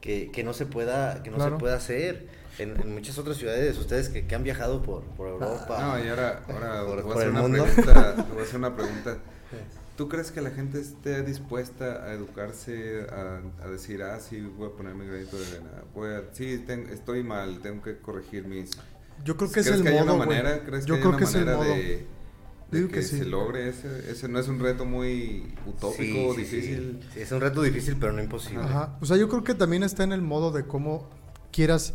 [0.00, 1.56] que, que no se pueda, que no Claro.
[1.56, 2.39] se pueda hacer.
[2.62, 5.78] En, en muchas otras ciudades, ustedes que, que han viajado por, por Europa.
[5.80, 7.64] No, y ahora, ahora Por- voy, por a hacer una mundo.
[7.64, 9.16] pregunta, voy a hacer una pregunta.
[9.96, 14.68] ¿Tú crees que la gente esté dispuesta a educarse, a, a decir, ah, sí, voy
[14.68, 18.46] a poner mi granito de arena, voy a, sí, ten- estoy mal, tengo que corregir
[18.46, 18.70] mis...
[19.24, 21.08] Yo creo que es ¿Crees el que hay modo, manera, crees Yo que hay creo
[21.10, 21.68] una que es el manera modo.
[21.74, 22.06] de, de
[22.70, 23.18] Digo que, que sí.
[23.18, 26.56] se logre ese, ese no es un reto muy utópico, Sí, sí, sí.
[26.56, 27.00] difícil?
[27.12, 28.62] Sí, es un reto difícil, pero no imposible.
[28.64, 28.96] Ajá.
[29.02, 31.10] O sea, yo creo que también está en el modo de cómo
[31.52, 31.92] quieras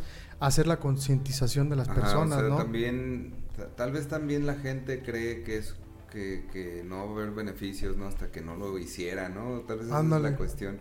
[0.48, 2.58] hacer la concientización de las Ajá, personas, o sea, ¿no?
[2.58, 5.76] también, ta- tal vez también la gente cree que es
[6.12, 8.08] que, que no va a haber beneficios, ¿no?
[8.08, 9.62] Hasta que no lo hiciera, ¿no?
[9.62, 10.78] Tal vez esa es la cuestión.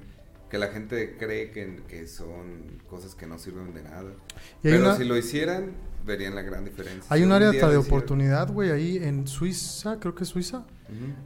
[0.51, 4.13] Que la gente cree que, que son cosas que no sirven de nada.
[4.63, 5.73] Pero una- si lo hicieran,
[6.05, 7.05] verían la gran diferencia.
[7.09, 10.65] Hay un área hasta de oportunidad, güey, ahí en Suiza, creo que es Suiza.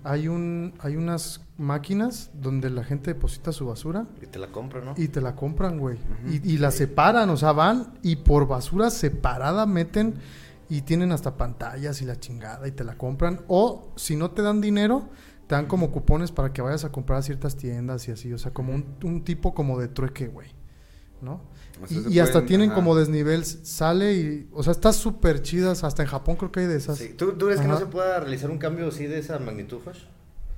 [0.04, 4.82] Hay un hay unas máquinas donde la gente deposita su basura Y te la compro,
[4.82, 4.94] ¿no?
[4.96, 5.98] y te la compran, güey.
[6.26, 10.14] Y, y la separan, o sea, van y por basura separada meten
[10.70, 13.40] y tienen hasta pantallas y la chingada y te la compran.
[13.48, 15.08] O si no te dan dinero,
[15.46, 18.38] te dan como cupones para que vayas a comprar a ciertas tiendas y así, o
[18.38, 20.48] sea, como un, un tipo como de trueque, güey.
[21.20, 21.40] ¿No?
[21.82, 22.74] O sea, Y, hasta pueden- tienen ajá.
[22.76, 26.66] como desnivel, sale y, o sea, está súper chidas, hasta en Japón creo que hay
[26.66, 26.98] de esas.
[26.98, 27.10] Sí.
[27.16, 30.02] ¿Tú, ¿Tú crees que no se pueda realizar un cambio así de esa magnitud, Josh?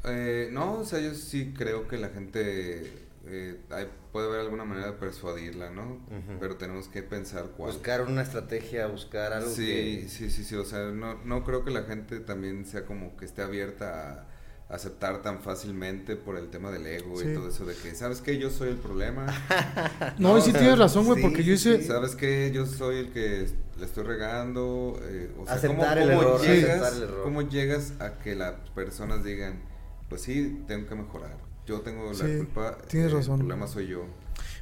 [0.05, 4.65] Eh, no, o sea, yo sí creo que la gente eh, hay- puede haber alguna
[4.65, 5.99] manera de persuadirla, ¿no?
[6.41, 7.71] Pero tenemos que pensar cuál.
[7.73, 10.07] Buscar una estrategia, buscar algo Sí, que...
[10.09, 13.27] sí, sí, sí, o sea, no, no creo que la gente también sea como que
[13.27, 14.27] esté abierta a
[14.71, 17.29] aceptar tan fácilmente por el tema del ego Sí.
[17.29, 18.39] y todo eso de que, ¿sabes qué?
[18.39, 19.27] Yo soy el problema.
[20.19, 21.83] No, y o sí sea, tienes razón, güey, sí, porque yo hice...
[21.83, 22.51] ¿Sabes qué?
[22.55, 23.47] Yo soy el que
[23.79, 24.99] le estoy regando.
[25.03, 27.23] eh, o sea, Aceptar el error, llegas, aceptar el error.
[27.25, 29.61] ¿Cómo llegas a que las personas digan,
[30.09, 31.37] pues sí, tengo que mejorar?
[31.67, 32.79] Yo tengo la Sí, culpa.
[32.89, 33.41] tienes eh, razón.
[33.41, 34.05] El problema soy yo.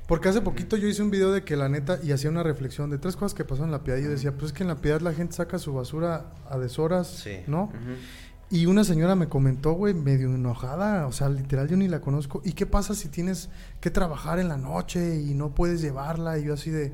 [0.06, 2.88] Porque hace poquito yo hice un video de que la neta, y hacía una reflexión
[2.90, 3.98] de tres cosas que pasaron en la piedad.
[3.98, 6.56] Y yo decía, pues es que en la piedad la gente saca su basura a
[6.59, 7.40] deshoras, Sí.
[7.46, 7.70] ¿no?
[8.51, 12.40] Y una señora me comentó, güey, medio enojada, o sea, literal yo ni la conozco.
[12.44, 16.38] ¿Y qué pasa si tienes que trabajar en la noche y no puedes llevarla?
[16.38, 16.90] Y yo así de,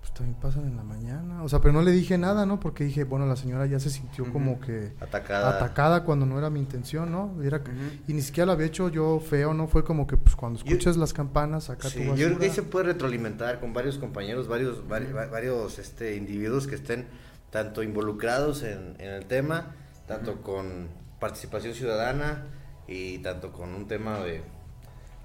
[0.00, 1.42] pues también pasan en la mañana.
[1.44, 2.60] O sea, pero no le dije nada, ¿no?
[2.60, 5.56] Porque dije, bueno, la señora ya se sintió como que Atacada.
[5.56, 7.42] atacada cuando no era mi intención, ¿no?
[7.42, 7.62] Era-.
[8.06, 9.68] Y ni siquiera lo había hecho yo feo, ¿no?
[9.68, 12.26] Fue como que, pues cuando Yo- escuches las campanas, saca Sí, tu yo basura.
[12.26, 16.66] creo que ahí se puede retroalimentar con varios compañeros, varios, vari- va- varios este, individuos
[16.66, 17.06] que estén
[17.48, 19.76] tanto involucrados en, en el tema,
[20.16, 20.88] tanto con
[21.20, 22.46] participación ciudadana
[22.88, 24.42] y tanto con un tema de,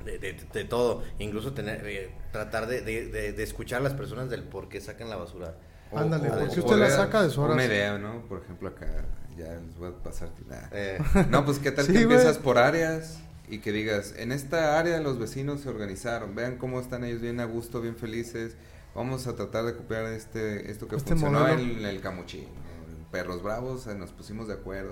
[0.05, 3.93] de, de- de todo, incluso tener, eh, tratar de, de- de- de escuchar a las
[3.93, 5.55] personas del por qué sacan la basura.
[5.93, 7.55] Ándale, o usted la saca de horas.
[7.55, 8.21] Una idea, ¿no?
[8.27, 9.05] Por ejemplo, acá
[9.37, 10.29] ya les voy a pasar.
[10.47, 10.57] nah.
[10.71, 10.97] Eh,
[11.29, 13.19] No, pues qué tal Sí, que empiezas por áreas
[13.49, 17.39] y que digas, en esta área los vecinos se organizaron, vean cómo están ellos bien
[17.39, 18.55] a gusto, bien felices,
[18.93, 22.66] vamos a tratar de copiar este esto que Este funcionó en el Camuchín, en
[23.11, 24.91] Perros Bravos, eh, nos pusimos de acuerdo.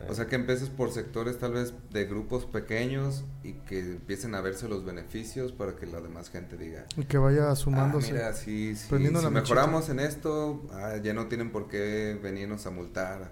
[0.00, 0.06] Eh.
[0.08, 4.40] O sea que empieces por sectores tal vez de grupos pequeños y que empiecen a
[4.40, 8.12] verse los beneficios para que la demás gente diga, Y que vaya Ah, sumándose.
[8.12, 12.66] mira, sí, sí, si la mejoramos en esto, ah, ya no tienen por qué venirnos
[12.66, 13.30] a multar,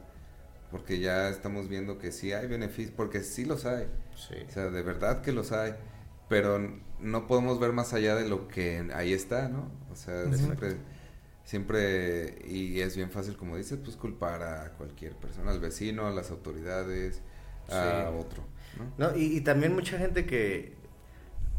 [0.70, 4.36] porque ya estamos viendo que sí hay beneficios, porque sí los hay, sí.
[4.48, 5.74] o sea, de verdad que los hay,
[6.28, 6.60] pero
[7.00, 9.68] no podemos ver más allá de lo que ahí está, ¿no?
[9.90, 10.36] O sea, Ujú.
[10.36, 10.76] siempre,
[11.52, 16.10] siempre, y es bien fácil, como dices, pues culpar a cualquier persona, al vecino, a
[16.12, 17.22] las autoridades,
[17.68, 18.16] a Sí.
[18.16, 18.44] otro,
[18.78, 18.92] ¿no?
[18.98, 20.74] No, y, y también mucha gente que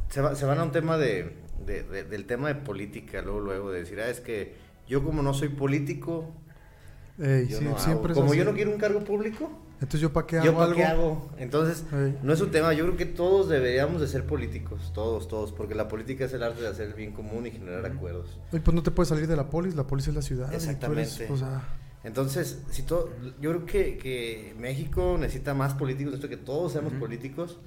[0.10, 1.34] se, va- se van a un tema de,
[1.66, 4.56] de- de- del tema de política, luego, luego, de decir, ah, es que
[4.88, 6.34] yo como no soy político,
[7.20, 7.80] Ey, yo sí, no hago.
[7.80, 9.50] siempre es como yo no quiero un cargo público,
[9.84, 11.30] Entonces, ¿yo para qué hago ¿Yo para qué hago?
[11.38, 12.18] Entonces, Ey.
[12.24, 12.72] no es un tema.
[12.74, 14.92] Yo creo que todos deberíamos de ser políticos.
[14.96, 15.52] Todos, todos.
[15.52, 18.40] Porque la política es el arte de hacer el bien común y generar acuerdos.
[18.54, 20.46] Oye, pues no te puedes salir de la polis, la polis es la ciudad.
[20.48, 21.28] y tú eres, Exactamente.
[21.32, 21.62] o sea,
[22.06, 23.10] Entonces, si todo,
[23.42, 27.02] yo creo que, que México necesita más políticos, necesita que todos seamos Ujú.
[27.02, 27.60] políticos.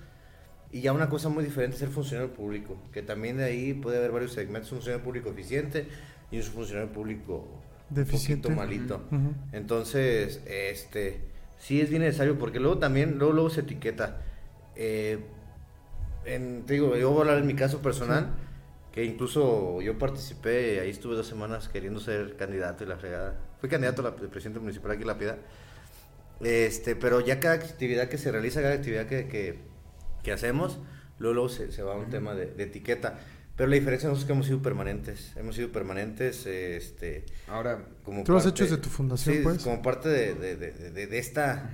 [0.73, 3.99] Y ya una cosa muy diferente es ser funcionario público, que también de ahí puede
[3.99, 5.87] haber varios segmentos, un funcionario público eficiente
[6.31, 7.47] y un funcionario público
[7.91, 8.49] Deficiente.
[8.49, 9.01] un poquito malito.
[9.15, 9.35] ujú.
[9.53, 11.21] Entonces, este,
[11.59, 14.21] sí es bien necesario, porque luego también, luego, luego se etiqueta.
[14.75, 15.19] Eh,
[16.25, 18.35] en, te digo, yo voy a hablar en mi caso personal,
[18.93, 23.37] que incluso yo participé, ahí estuve dos semanas queriendo ser candidato y la fregada.
[23.61, 25.39] Fui candidato a la de presidente municipal aquí en La Piedad.
[26.41, 29.59] Este, pero ya cada actividad que se realiza, cada actividad que, que,
[30.23, 30.79] que hacemos,
[31.19, 33.19] luego, luego se, se va a un tema de, de etiqueta.
[33.57, 38.23] Pero la diferencia nosotros es que hemos sido permanentes, hemos sido permanentes, este, Ahora, como
[38.23, 39.63] Tú lo has parte- hecho desde tu fundación, sí, pues.
[39.63, 41.71] como parte de, de, de, de- de esta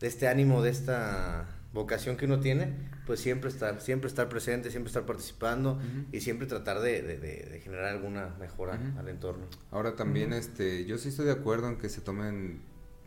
[0.00, 4.70] de este ánimo de esta vocación que uno tiene pues siempre estar siempre estar presente
[4.70, 5.80] siempre estar participando
[6.12, 9.46] y siempre tratar de, de- de- de generar alguna mejora al entorno.
[9.70, 12.62] Ahora también, este, yo sí estoy de acuerdo en que se tomen,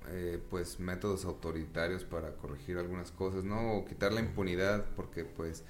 [0.09, 3.73] eh, pues, métodos autoritarios para corregir algunas cosas, ¿no?
[3.73, 5.63] O quitar la impunidad, porque, pues,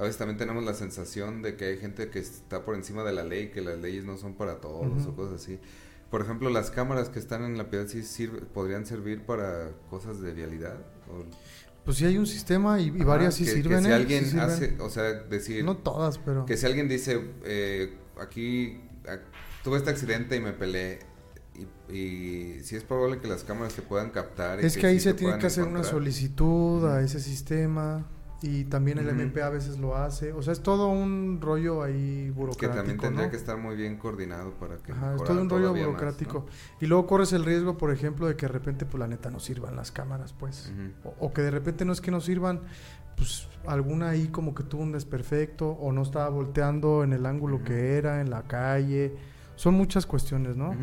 [0.00, 3.12] a veces también tenemos la sensación de que hay gente que está por encima de
[3.12, 5.10] la ley, que las leyes no son para todos Ujú.
[5.10, 5.60] o cosas así.
[6.10, 10.20] Por ejemplo, las cámaras que están en la piedad sí sirve- podrían servir para cosas
[10.20, 10.78] de vialidad.
[11.08, 11.24] O,
[11.84, 13.84] Pues sí hay un sistema y, y varias sí que- que sirven.
[13.84, 13.94] si ¿eh?
[13.94, 16.46] alguien Sí hace, o sea, decir, No todas, pero...
[16.46, 19.20] que si alguien dice, eh, aquí ac-
[19.62, 20.98] tuve este accidente y me peleé,
[21.90, 24.62] y, y si es probable que las cámaras te puedan captar.
[24.62, 25.92] y Es que ahí sí se tiene que hacer una encontrar.
[25.94, 28.06] solicitud a ese sistema
[28.42, 29.20] y también el Ujú.
[29.20, 30.32] MP a veces lo hace.
[30.32, 33.30] O sea, es todo un rollo ahí Que burocrático, también tendría ¿no?
[33.30, 36.46] que estar muy bien coordinado para que Ajá, es todo un rollo más, burocrático.
[36.46, 36.46] ¿no?
[36.80, 39.40] Y luego corres el riesgo, por ejemplo, de que de repente, pues la neta, no
[39.40, 40.72] sirvan las cámaras, pues.
[41.04, 42.60] O, o que de repente no es que no sirvan,
[43.16, 47.62] pues alguna ahí como que tuvo un desperfecto o no estaba volteando en el ángulo
[47.62, 49.14] que era, en la calle.
[49.56, 50.74] Son muchas cuestiones, ¿no?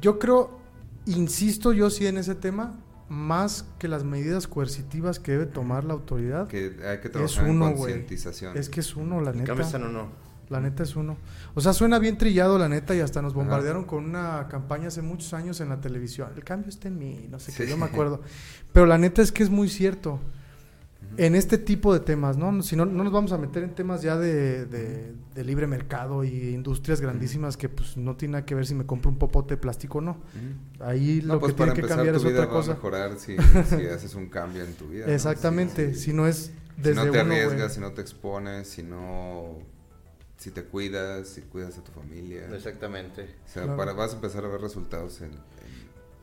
[0.00, 0.60] Yo creo,
[1.06, 2.76] insisto yo sí en ese tema,
[3.08, 7.68] más que las medidas coercitivas que debe tomar la autoridad, Que hay que trabajar uno,
[7.68, 8.56] en concientización.
[8.56, 9.46] es que es uno, la neta.
[9.46, 10.08] cambio esta no no
[10.50, 11.16] La neta es uno.
[11.54, 13.40] O sea, suena bien trillado, la neta, y hasta nos Ajá.
[13.40, 16.30] bombardearon con una campaña hace muchos años en la televisión.
[16.36, 18.20] El cambio está en mí, no sé qué, yo me acuerdo.
[18.72, 20.20] Pero la neta es que es muy cierto.
[21.16, 22.62] En este tipo de temas, ¿no?
[22.62, 26.22] Si no, no nos vamos a meter en temas ya de, de- de libre mercado
[26.24, 29.54] y industrias grandísimas que pues no tiene nada que ver si me compro un popote
[29.54, 30.18] de plástico o no.
[30.80, 32.56] Ahí No, lo pues que para tiene que cambiar tu es vida otra va a
[32.62, 32.74] cosa.
[32.74, 33.36] mejorar si,
[33.68, 35.06] si haces un cambio en tu vida.
[35.06, 35.12] ¿no?
[35.12, 37.40] Exactamente, Si- si no es si desde no te uno, güey.
[37.42, 39.56] arriesgas, si no te expones, si no...
[40.36, 42.46] Si te cuidas, si cuidas a tu familia.
[42.54, 43.76] exactamente O sea, Claro.
[43.76, 45.30] para, vas a empezar a ver resultados en...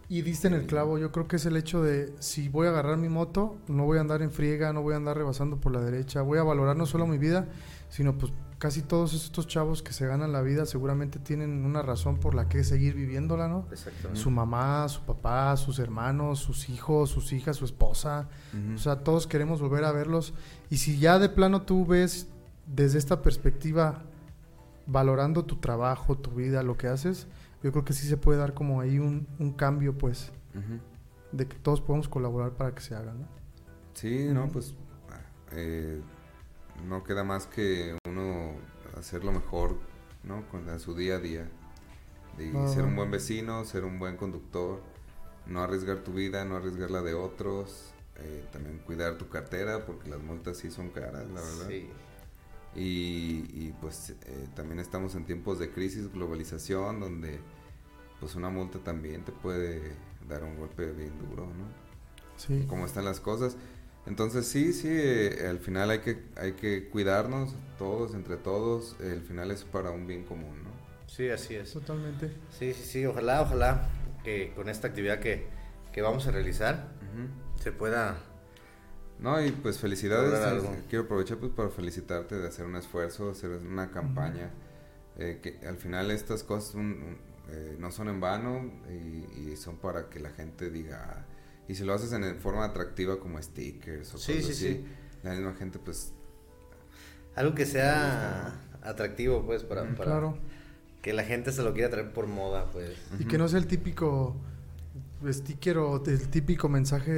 [0.07, 2.69] Y diste en el clavo, yo creo que es el hecho de si voy a
[2.69, 5.71] agarrar mi moto, no voy a andar en friega, no voy a andar rebasando por
[5.71, 7.47] la derecha, voy a valorar no solo mi vida,
[7.89, 12.17] sino pues casi todos estos chavos que se ganan la vida seguramente tienen una razón
[12.17, 13.65] por la que seguir viviéndola, ¿no?
[13.71, 14.19] exactamente.
[14.19, 18.75] Su mamá, su papá, sus hermanos, sus hijos, sus hijas, su esposa, Ujú.
[18.75, 20.33] o sea, todos queremos volver a verlos.
[20.69, 22.27] Y si ya de plano tú ves
[22.67, 24.03] desde esta perspectiva
[24.87, 27.27] valorando tu trabajo, tu vida, lo que haces,
[27.65, 30.31] yo creo que sí se puede dar como ahí un, un cambio pues
[31.31, 33.27] de que todos podemos colaborar para que se haga, ¿no?
[33.95, 34.75] Sí, no, pues
[35.51, 35.99] eh,
[36.87, 38.51] no queda más que uno
[38.95, 39.79] hacerlo mejor,
[40.23, 40.47] ¿no?
[40.49, 41.49] Con a su día a día.
[42.37, 42.67] Y Ah.
[42.67, 44.83] ser un buen vecino, ser un buen conductor,
[45.47, 50.07] no arriesgar tu vida, no arriesgar la de otros, eh, también cuidar tu cartera porque
[50.07, 51.67] las multas sí son caras, la verdad.
[51.67, 51.89] sí
[52.75, 57.39] Y, y, pues eh, también estamos en tiempos de crisis, globalización, donde
[58.25, 59.91] pues una multa también te puede
[60.27, 61.67] dar un golpe bien duro, ¿no?
[62.37, 62.65] Sí.
[62.67, 63.55] cómo están las cosas.
[64.07, 69.21] Entonces sí, sí, eh, al final hay que, hay que cuidarnos todos, entre todos, el
[69.21, 70.71] final es para un bien común, ¿no?
[71.07, 72.31] sí así es Totalmente.
[72.49, 73.87] sí sí sí ojalá ojalá
[74.23, 75.45] que con esta actividad que,
[75.93, 76.87] que vamos a realizar
[77.61, 78.17] se pueda
[79.19, 83.51] No, y pues felicidades, eh, quiero aprovechar pues para felicitarte de hacer un esfuerzo, hacer
[83.51, 84.49] una campaña,
[85.19, 89.55] eh, que al final estas cosas un- un, eh, no son en vano y, y
[89.57, 91.25] son para que la gente diga, "Ah",
[91.67, 94.85] y si lo haces en forma atractiva como stickers o Sí, cosas sí, así, sí.
[95.23, 96.13] la misma gente pues...
[97.35, 100.37] algo que sea atractivo pues para, para Claro.
[101.01, 103.67] que la gente se lo quiera traer por moda pues Y que no sea el
[103.67, 104.35] típico
[105.27, 107.11] sticker o el típico mensaje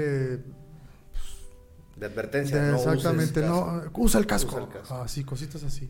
[1.98, 3.82] de advertencia de no uses exactamente, casco.
[3.84, 4.56] no, usa el casco.
[4.56, 4.94] Usa el casco.
[4.96, 5.90] Ah, sí, cositas así.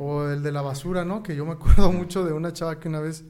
[0.00, 1.22] O el de la basura, ¿no?
[1.22, 3.24] Que yo me acuerdo mucho de una chava que una vez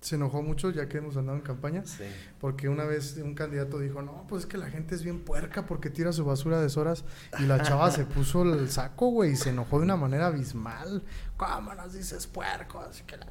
[0.00, 1.84] se enojó mucho ya que hemos andado en campaña.
[1.84, 2.04] Sí.
[2.40, 5.66] Porque una vez un candidato dijo, no, pues es que la gente es bien puerca
[5.66, 7.04] porque tira su basura a deshoras.
[7.40, 11.02] Y la chava se puso el saco, güey, y se enojó de una manera abismal.
[11.36, 12.80] ¿Cómo nos dices puerco?
[12.80, 13.26] Así que la...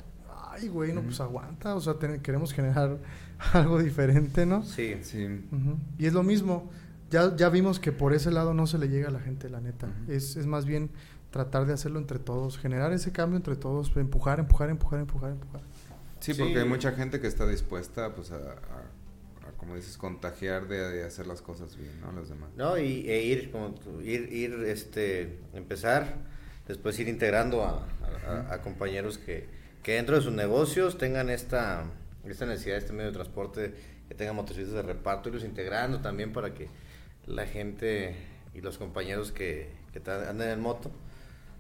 [0.49, 1.76] Ay, güey, no, pues aguanta.
[1.76, 2.97] O sea, ten- queremos generar
[3.53, 4.63] algo diferente, ¿no?
[4.63, 4.97] Sí.
[5.03, 5.45] Sí.
[5.97, 6.70] Y es lo mismo.
[7.09, 9.61] Ya, ya vimos que por ese lado no se le llega a la gente, la
[9.61, 9.88] neta.
[10.09, 10.89] Es, es más bien
[11.32, 15.61] tratar de hacerlo entre todos, generar ese cambio entre todos, empujar, empujar, empujar, empujar, empujar.
[16.28, 16.41] Sí, Sí.
[16.43, 20.78] porque hay mucha gente que está dispuesta, pues, a, a- a, como dices, contagiar de,
[20.91, 22.11] de hacer las cosas bien, ¿no?
[22.11, 22.49] Los demás.
[22.57, 23.73] No, y e ir, como
[24.03, 26.15] ir, ir, este, empezar,
[26.67, 27.88] después ir integrando a,
[28.61, 29.47] compañeros que,
[29.84, 31.86] que dentro de sus negocios tengan esta,
[32.25, 33.73] esta necesidad de este medio de transporte,
[34.09, 36.67] que tengan motocicletas de reparto, irlos integrando también para que
[37.25, 38.15] la gente
[38.53, 40.91] y los compañeros que, que anden en moto,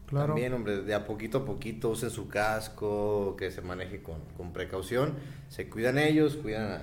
[0.07, 0.27] Claro.
[0.27, 4.53] también, hombre, de a poquito a poquito usen su casco, que se maneje con, con
[4.53, 5.13] precaución,
[5.49, 6.75] se cuidan ellos, cuidan a-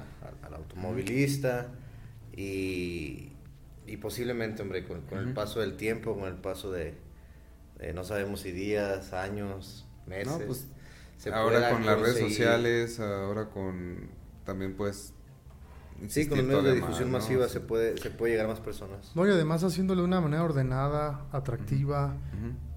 [0.42, 1.68] a- al automovilista
[2.36, 3.30] y,
[3.86, 6.94] y posiblemente, hombre, con, con el paso del tiempo, con el paso de,
[7.78, 10.66] de no sabemos si días, años, meses, No, pues,
[11.18, 14.10] se ahora con las redes sociales, ahora con
[14.44, 15.14] también pues
[16.08, 19.12] Sí, con medios de difusión masiva se puede se puede llegar a más personas.
[19.14, 22.16] No, y además haciéndolo de una manera ordenada, atractiva,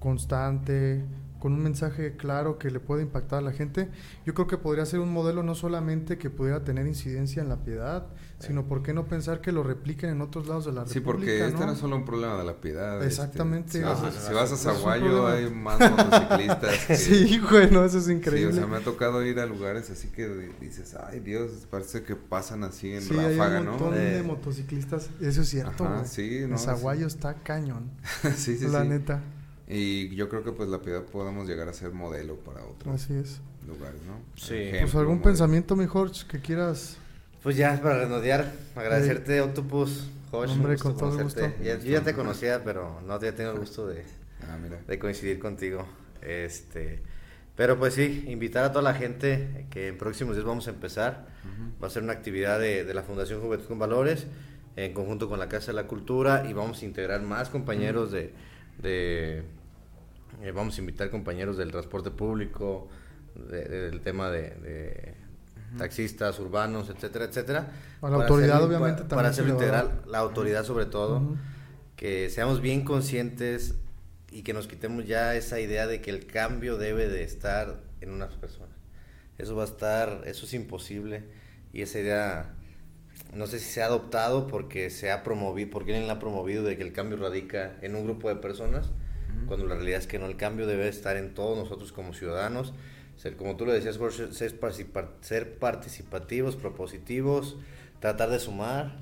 [0.00, 1.04] constante,
[1.38, 3.88] con un mensaje claro que le pueda impactar a la gente.
[4.26, 7.62] Yo creo que podría ser un modelo no solamente que pudiera tener incidencia en la
[7.64, 8.06] piedad,
[8.40, 11.20] sino por qué no pensar que lo repliquen en otros lados de la Sí, República,
[11.26, 11.66] porque este ¿no?
[11.66, 12.94] no es solo un problema de la piedad.
[13.02, 13.72] este, Exactamente.
[13.72, 16.84] si, vas a, Ah, si vas a un Zaguayo hay más motociclistas.
[16.86, 18.52] que- Sí, güey, no, eso es Sí, increíble.
[18.52, 22.02] o sea, me ha tocado ir a lugares así que di- dices, ay Dios, parece
[22.02, 23.70] que pasan así en Sí, hay ráfaga, un ¿no?
[23.72, 23.98] montón Eh.
[24.14, 25.10] de motociclistas.
[25.20, 27.90] Eso es cierto, Ajá, sí, no, Zaguayo está cañón.
[28.36, 28.88] sí, sí, la sí.
[28.88, 29.20] neta.
[29.68, 33.12] Y yo creo que pues la piedad podemos llegar a ser modelo para otros Así
[33.14, 33.40] es.
[33.66, 34.14] lugares, ¿no?
[34.34, 34.54] Sí.
[34.54, 35.22] Ejemplo, Pues algún modelo.
[35.30, 36.96] pensamiento mejor que quieras.
[37.42, 40.50] Pues ya, para redondear, agradecerte, Octopus, Josh.
[40.52, 41.48] Hombre, un gusto con todo el conocerte.
[41.48, 41.62] gusto.
[41.64, 44.04] Ya- yo ya te conocía, pero no había tenido el gusto de,
[44.42, 44.78] Ah, mira.
[44.86, 45.86] de coincidir contigo.
[46.22, 47.00] Este,
[47.54, 51.28] pero pues sí, invitar a toda la gente que en próximos días vamos a empezar.
[51.44, 51.82] Ujú.
[51.82, 54.26] Va a ser una actividad de, de la Fundación Juventud con Valores
[54.76, 58.32] en conjunto con la Casa de la Cultura y vamos a integrar más compañeros de...
[58.82, 59.42] de
[60.42, 62.88] eh, vamos a invitar compañeros del transporte público,
[63.34, 65.14] de- del tema de, de
[65.76, 67.58] taxistas urbanos, etcétera, etcétera.
[67.60, 69.48] A la Para autoridad, hacerlo- obviamente, pa- también Para dar.
[69.84, 71.36] integral, la autoridad sobre todo Ujú.
[71.96, 73.74] que seamos bien conscientes
[74.30, 78.10] y que nos quitemos ya esa idea de que el cambio debe de estar en
[78.10, 78.76] unas personas.
[79.38, 81.24] Eso va a estar, eso es imposible
[81.72, 82.54] y esa idea
[83.34, 86.62] no sé si se ha adoptado porque se ha promovido, porque alguien la ha promovido
[86.64, 88.90] de que el cambio radica en un grupo de personas,
[89.46, 92.74] cuando la realidad es que no, el cambio debe estar en todos nosotros como ciudadanos,
[93.16, 97.56] ser, como tú lo decías, Jorge, ser, participa- ser participativos, propositivos,
[98.00, 99.00] tratar de sumar,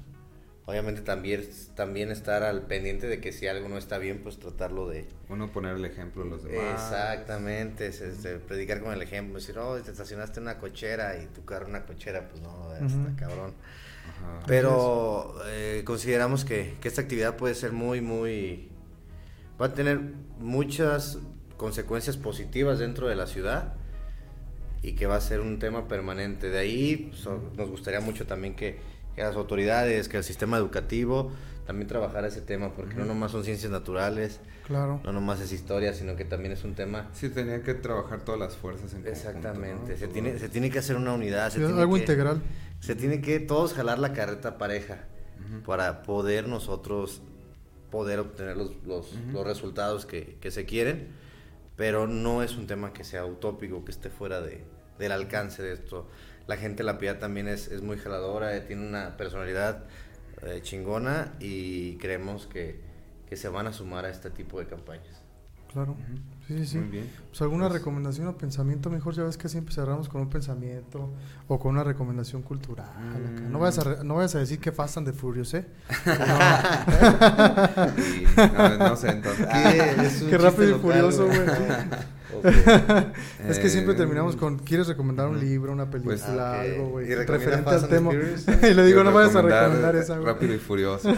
[0.64, 4.88] obviamente también, también estar al pendiente de que si algo no está bien, pues tratarlo
[4.88, 5.06] de...
[5.28, 6.80] Uno poner el ejemplo a los demás.
[6.82, 11.26] Exactamente, es, este, predicar con el ejemplo, decir, oh, te estacionaste en una cochera y
[11.26, 13.16] tu carro en una cochera, pues no, está Ujú.
[13.16, 13.54] cabrón.
[14.08, 14.44] Ajá.
[14.46, 18.70] Pero eh, consideramos que, que esta actividad puede ser muy, muy...
[19.60, 20.00] Va a tener
[20.38, 21.18] muchas
[21.56, 23.74] consecuencias positivas dentro de la ciudad
[24.82, 26.50] y que va a ser un tema permanente.
[26.50, 28.78] De ahí pues, o- nos gustaría mucho también que,
[29.14, 31.32] que las autoridades, que el sistema educativo
[31.66, 34.38] también trabajara ese tema, porque no nomás son ciencias naturales,
[34.68, 35.00] Claro.
[35.02, 37.08] no nomás es historia, sino que también es un tema...
[37.12, 39.98] Sí, tenía que trabajar todas las fuerzas en conjunto, Exactamente, ¿no?
[39.98, 41.50] se, tiene, se tiene que hacer una unidad.
[41.50, 42.40] se tiene algo que- integral.
[42.78, 45.06] se tiene que todos jalar la carreta pareja
[45.64, 47.20] para poder nosotros
[47.96, 49.32] poder obtener los, los, Ujú.
[49.32, 51.08] los resultados que, que se quieren,
[51.76, 54.64] pero no es un tema que sea utópico, que esté fuera de,
[54.98, 56.06] del alcance de esto.
[56.46, 59.84] La gente de la piedad también es, es muy jaladora, eh, tiene una personalidad
[60.42, 62.80] eh, chingona y creemos que,
[63.26, 65.22] que se van a sumar a este tipo de campañas.
[65.72, 65.96] Claro.
[65.96, 66.78] Sí, sí, sí.
[66.78, 67.10] Muy bien.
[67.30, 71.10] Pues alguna Pues- recomendación o pensamiento mejor, ya ves que siempre cerramos con un pensamiento
[71.48, 72.88] o con una recomendación cultural.
[72.88, 73.40] acá.
[73.48, 73.60] No, Mm.
[73.60, 75.66] vayas a re- no vayas a decir que Fast and the Furious, ¿eh?
[78.36, 79.46] No, no sé, entonces.
[80.02, 81.40] Es un Qué rápido y local, furioso, güey.
[83.48, 86.70] Es que siempre Eh, terminamos con, ¿quieres recomendar un libro, una película, Pues- Ah, ok.
[86.72, 87.10] algo, güey?
[87.10, 88.12] ¿Y recomienda Referente al tema.
[88.70, 90.26] Y le digo, no vayas a recomendar esa, güey.
[90.26, 91.12] Rápido y Furioso.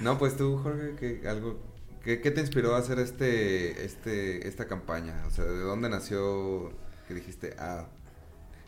[0.00, 1.58] no, pues tú, Jorge, ¿qué, algo,
[2.02, 5.24] qué, qué te inspiró a hacer este, este, esta campaña?
[5.26, 6.72] O sea, ¿de dónde nació
[7.06, 7.86] que dijiste, ah,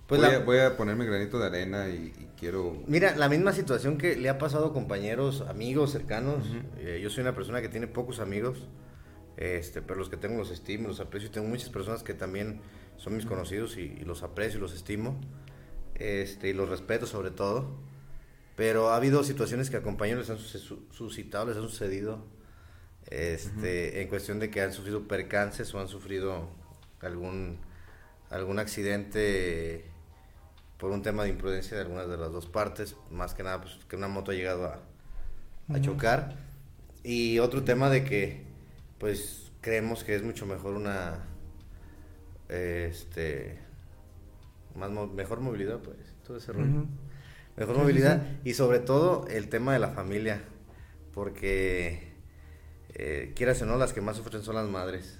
[0.06, 2.82] Pues voy, la- a, voy a ponerme granito de arena y, y quiero...
[2.86, 6.48] Mira, la misma situación que le ha pasado a compañeros, amigos cercanos.
[6.48, 6.58] Ujú.
[6.78, 8.66] Eh, yo soy una persona que tiene pocos amigos,
[9.36, 11.28] este, pero los que tengo los estimo, los aprecio.
[11.28, 12.60] Y tengo muchas personas que también
[12.96, 15.18] son mis conocidos y, y los aprecio y los estimo.
[15.94, 17.70] este, y los respeto sobre todo,
[18.56, 22.24] pero ha habido situaciones que a compañeros les han suscitado, les han sucedido,
[23.10, 26.48] este, en cuestión de que han sufrido percances o han sufrido
[27.00, 27.58] algún,
[28.30, 29.84] algún accidente
[30.78, 33.78] por un tema de imprudencia de algunas de las dos partes, más que nada pues,
[33.88, 34.80] que una moto ha llegado a,
[35.80, 36.36] chocar.
[37.04, 38.42] Y otro tema de que,
[38.98, 41.18] pues, creemos que es mucho mejor una,
[42.48, 43.58] este,
[44.74, 45.96] más mo- mejor movilidad, pues,
[46.26, 46.86] todo ese rollo.
[47.56, 50.40] Mejor movilidad y sobre todo el tema de la familia,
[51.12, 52.09] porque
[52.94, 55.18] eh, quieras o no, las que más sufren son las madres.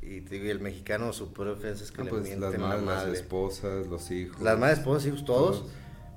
[0.00, 2.40] Y te digo, y el mexicano su peor ofensa es que Ah, le pues mienten
[2.42, 3.12] las la madres, las madre.
[3.12, 4.40] esposas, los hijos.
[4.42, 5.58] Las madres, esposas, hijos, todos.
[5.60, 5.72] Todos.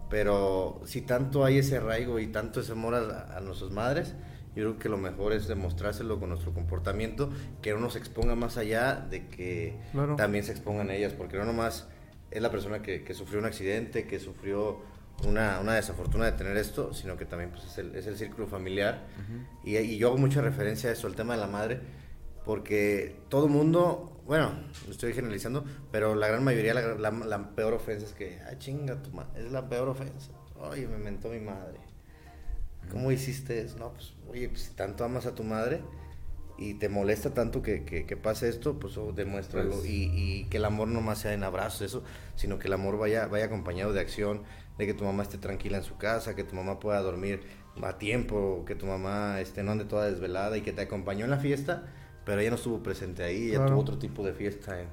[0.10, 4.14] Pero si tanto hay ese arraigo y tanto ese amor a, a nuestras madres,
[4.56, 7.30] yo creo que lo mejor es demostrárselo con nuestro comportamiento,
[7.62, 10.16] que no nos exponga más allá de que Claro.
[10.16, 11.88] también se expongan ellas, porque no nomás
[12.32, 14.80] es la persona que, que sufrió un accidente, que sufrió
[15.24, 18.48] una, una desafortuna de tener esto, sino que también pues, es, el, es el círculo
[18.48, 19.06] familiar.
[19.64, 21.80] y, y yo hago mucha referencia a eso, al tema de la madre,
[22.44, 24.52] porque todo mundo, bueno,
[24.90, 29.02] estoy generalizando, pero la gran mayoría, la, la- la peor ofensa es que, ah, chinga
[29.02, 30.32] tu madre, es la peor ofensa.
[30.60, 31.80] Oye, me mentó mi madre.
[32.92, 33.78] ¿Cómo hiciste eso?
[33.80, 35.82] No, pues, oye, pues, si tanto amas a tu madre
[36.58, 39.72] y te molesta tanto que, que, que pase esto, pues oh, demuéstralo.
[39.72, 42.04] Pues- y, y que el amor no más sea en abrazos, eso,
[42.36, 44.44] sino que el amor vaya, vaya acompañado de acción,
[44.78, 47.42] de que tu mamá esté tranquila en su casa, que tu mamá pueda dormir
[47.82, 51.32] a tiempo, que tu mamá este, no ande toda desvelada y que te acompañó en
[51.32, 51.84] la fiesta,
[52.26, 53.72] pero ella no estuvo presente ahí, ella Claro.
[53.72, 54.90] tuvo otro tipo de fiesta en,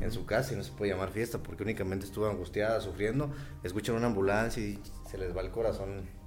[0.00, 3.30] en su casa y no se puede llamar fiesta porque únicamente estuvo angustiada, sufriendo,
[3.62, 4.78] escuchan una ambulancia y
[5.10, 6.18] se les va el corazón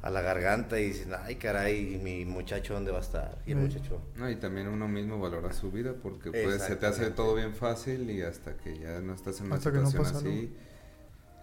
[0.00, 3.42] a la garganta y dicen, ay caray, ¿y mi muchacho dónde va a estar?
[3.46, 4.00] Y el muchacho...
[4.16, 7.54] No, y también uno mismo valora su vida porque pues se te hace todo bien
[7.54, 10.56] fácil y hasta que ya no estás en una Hasta que no situación así.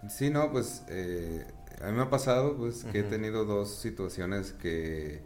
[0.10, 1.45] Sí, no, pues eh,
[1.82, 5.22] a mí me ha pasado pues que he tenido dos situaciones que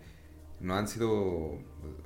[0.60, 1.56] no han sido,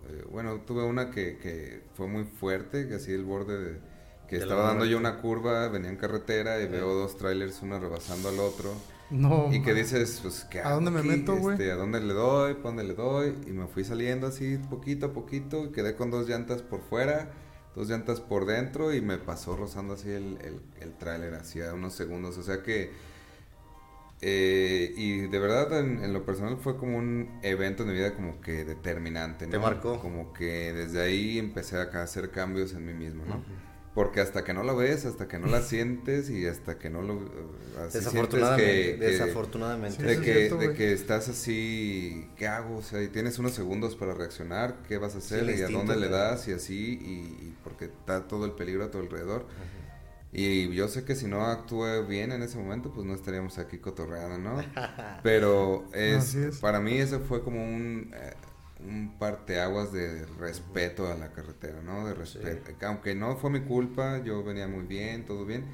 [0.10, 3.80] eh, bueno, tuve una que, que fue muy fuerte, que así el borde de,
[4.28, 7.80] que De estaba dando yo una curva, venía en carretera y veo dos trailers, uno
[7.80, 8.74] rebasando al otro.
[9.12, 9.54] No.
[9.54, 11.54] Y que dices, pues, ¿qué ¿A dónde me meto, güey?
[11.54, 12.56] Este, ¿A dónde le doy?
[12.56, 13.36] ¿Para dónde le doy?
[13.46, 15.66] Y me fui saliendo así poquito a poquito.
[15.66, 17.32] y Quedé con dos llantas por fuera,
[17.76, 21.94] dos llantas por dentro y me pasó rozando así el, el, el tráiler hacía unos
[21.94, 22.38] segundos.
[22.38, 22.92] O sea que...
[24.22, 28.16] eh, y de verdad en, en lo personal fue como un evento en mi vida
[28.16, 29.52] como que determinante, ¿no?
[29.52, 30.00] Te marcó.
[30.00, 33.44] Como que desde ahí empecé a hacer cambios en mí mismo, ¿no?
[33.96, 37.02] Porque hasta que no lo ves, hasta que no la sientes y hasta que no
[37.02, 37.14] lo...
[37.16, 37.28] eh,
[37.88, 39.98] así Desafortunadamente, que- que- desafortunadamente.
[39.98, 42.78] Sí, de que, cierto, de que estás así, ¿qué hago?
[42.78, 45.40] O sea, y tienes unos segundos para reaccionar, ¿qué vas a hacer?
[45.50, 48.84] el y a dónde le das y así, y, y porque está todo el peligro
[48.84, 49.46] a tu alrededor.
[50.34, 53.78] Y yo sé que si no actúe bien en ese momento, pues no estaríamos aquí
[53.78, 54.62] cotorreando, ¿no?
[55.24, 56.58] Pero es, es.
[56.58, 58.34] para mí eso fue como un, eh,
[58.88, 62.06] un parteaguas de respeto a la carretera, ¿no?
[62.08, 62.72] De respeto.
[62.86, 65.66] Aunque no fue mi culpa, yo venía muy bien, todo bien,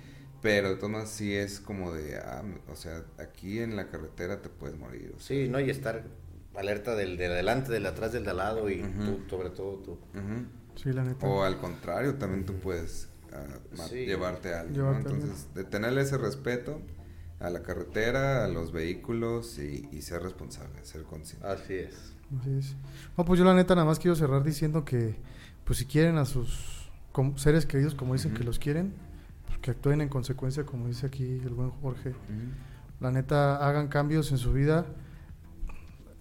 [0.41, 4.49] pero de todas sí es como de, ah, o sea, aquí en la carretera te
[4.49, 5.14] puedes morir.
[5.16, 5.28] o sea.
[5.38, 5.59] Sí, ¿no?
[5.59, 6.03] Y estar
[6.55, 9.78] alerta del de adelante, del de atrás, del de al lado y tú, sobre todo
[9.78, 9.91] tú.
[9.91, 10.45] Ujú.
[10.76, 11.26] Sí, la neta.
[11.28, 13.09] O al contrario, también tú puedes
[13.78, 14.05] ma- Sí.
[14.05, 14.88] llevarte a alguien, ¿no?
[14.89, 15.30] Llevarte a alguien.
[15.32, 16.82] Entonces, de tenerle ese respeto
[17.39, 21.47] a la carretera, a los vehículos y, y ser responsable, ser consciente.
[21.47, 22.14] Así es.
[22.40, 22.76] Así es.
[23.18, 25.16] No, pues yo la neta nada más quiero cerrar diciendo que,
[25.66, 26.90] pues si quieren a sus
[27.36, 28.94] seres queridos como dicen que los quieren,
[29.48, 32.14] pues que actúen en consecuencia como dice aquí el buen Jorge.
[33.00, 34.86] La neta hagan cambios en su vida.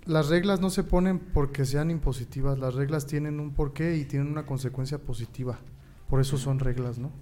[0.07, 4.29] Las reglas no se ponen porque sean impositivas, las reglas tienen un porqué y tienen
[4.29, 5.59] una consecuencia positiva.
[6.09, 7.13] Por eso son reglas, ¿no?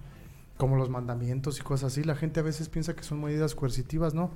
[0.57, 2.05] Como los mandamientos y cosas así.
[2.05, 4.31] La gente a veces piensa que son medidas coercitivas, ¿no?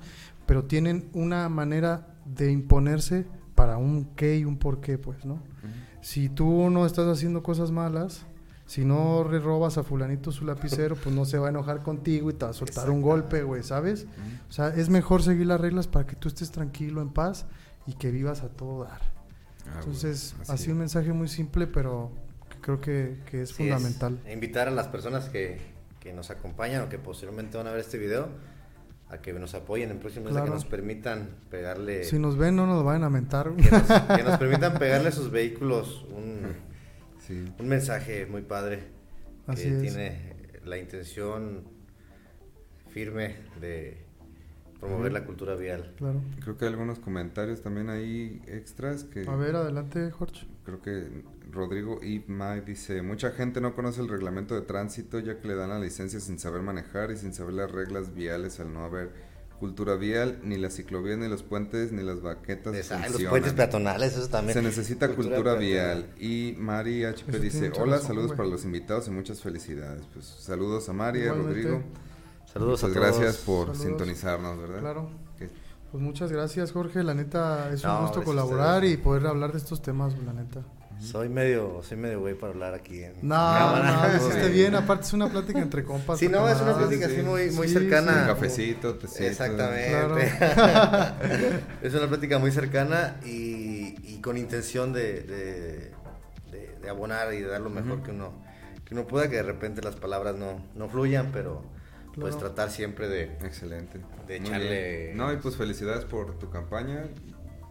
[0.45, 3.25] Pero tienen una manera de imponerse
[3.63, 5.35] para un qué y un por qué, pues, ¿no?
[5.35, 5.41] Ujú.
[6.01, 8.25] Si tú no estás haciendo cosas malas,
[8.65, 12.29] si no le robas a fulanito su lapicero, pues no se va a enojar contigo
[12.29, 14.03] y te va a soltar un golpe, güey, ¿sabes?
[14.03, 14.49] Ujú.
[14.49, 17.45] O sea, es mejor seguir las reglas para que tú estés tranquilo, en paz
[17.87, 18.99] y que vivas a todo dar.
[19.65, 22.11] Ah, Entonces, bueno, así un mensaje muy simple, pero
[22.59, 24.19] creo que, que es Sí, fundamental.
[24.25, 25.61] E invitar a las personas que,
[26.01, 28.27] que nos acompañan o que posteriormente van a ver este video
[29.13, 30.45] a que nos apoyen en próximos meses, Claro.
[30.51, 32.03] que nos permitan pegarle.
[32.03, 33.51] Si nos ven, no nos vayan a mentar.
[33.55, 33.83] que, nos,
[34.17, 36.41] que nos permitan pegarle a sus vehículos un,
[37.19, 37.45] Sí.
[37.57, 38.79] un mensaje muy padre
[39.47, 39.81] Así que es.
[39.81, 40.35] tiene
[40.65, 41.63] la intención
[42.89, 43.97] firme de
[44.79, 45.93] promover la cultura vial.
[45.97, 46.21] Claro.
[46.41, 49.25] Creo que hay algunos comentarios también ahí extras que...
[49.27, 50.45] A ver, adelante, Jorge.
[50.63, 55.47] Creo que Rodrigo May dice, mucha gente no conoce el reglamento de tránsito ya que
[55.47, 58.85] le dan la licencia sin saber manejar y sin saber las reglas viales al no
[58.85, 59.11] haber
[59.59, 62.75] cultura vial, ni la ciclovía, ni los puentes, ni las baquetas.
[62.75, 64.55] Esa, los puentes peatonales, eso también.
[64.55, 66.07] Se necesita cultura, vial.
[66.19, 70.03] Y Mari HP dice, hola, saludos para los invitados y muchas felicidades.
[70.13, 71.81] Pues saludos a Mari, a Rodrigo.
[72.51, 72.99] Saludos a todos.
[72.99, 74.79] gracias por sintonizarnos, ¿verdad?
[74.81, 75.22] Claro.
[75.93, 77.03] Pues muchas gracias, Jorge.
[77.03, 80.61] La neta, es un gusto colaborar y poder hablar de estos temas, la neta.
[80.99, 84.07] Soy medio, soy medio güey para hablar aquí en No, cámara.
[84.07, 86.17] no, hiciste bien, aparte es una plática entre compas.
[86.17, 88.21] Sí, no, es una plática así muy, muy cercana.
[88.21, 89.23] Un cafecito, tecito.
[89.23, 90.33] Exactamente.
[91.83, 95.91] es una plática muy cercana y, y con intención de, de,
[96.81, 98.33] de, abonar y de dar lo mejor que uno
[98.83, 101.61] que uno pueda, que de repente las palabras no, no fluyan, pero
[102.19, 103.23] pues tratar siempre de...
[103.43, 103.99] Excelente.
[104.27, 105.13] De echarle...
[105.15, 107.05] No, y pues felicidades por tu campaña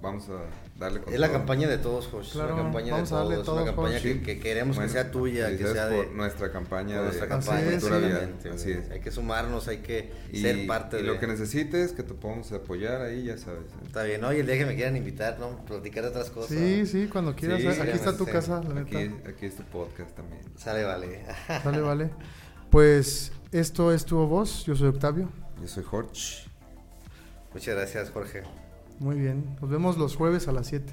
[0.03, 0.43] vamos a
[0.79, 2.33] darle Es la campaña de todos, Josh.
[2.33, 3.49] Claro, una campaña de todos.
[3.49, 6.11] una campaña que, queremos que sea tuya, que sea de.
[6.13, 7.79] nuestra campaña de nuestra campaña.
[8.53, 8.91] Así es.
[8.91, 11.05] Hay que sumarnos, hay que ser parte de.
[11.05, 13.71] Y lo que necesites, que te podamos apoyar ahí, ya sabes.
[13.71, 13.87] ¿eh?
[13.87, 14.33] Está bien, ¿no?
[14.33, 15.65] Y el día que me quieran invitar, ¿no?
[15.65, 16.51] Platicar de otras cosas.
[16.51, 17.65] Sí, sí, cuando quieras.
[17.79, 18.99] aquí está tu casa, la neta.
[18.99, 20.43] Aquí, aquí es tu podcast también.
[20.57, 21.25] Sale, vale.
[21.63, 22.11] Sale, vale.
[22.71, 24.65] Pues esto es tu voz.
[24.65, 25.29] Yo soy Octavio.
[25.61, 26.51] Yo soy Jorge.
[27.53, 28.43] Muchas gracias, Jorge.
[28.99, 30.93] Muy bien, nos vemos los jueves a las 7.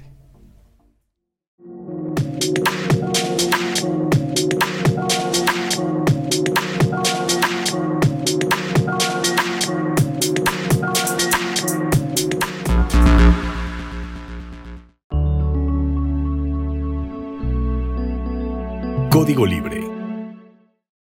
[19.10, 19.79] Código Libre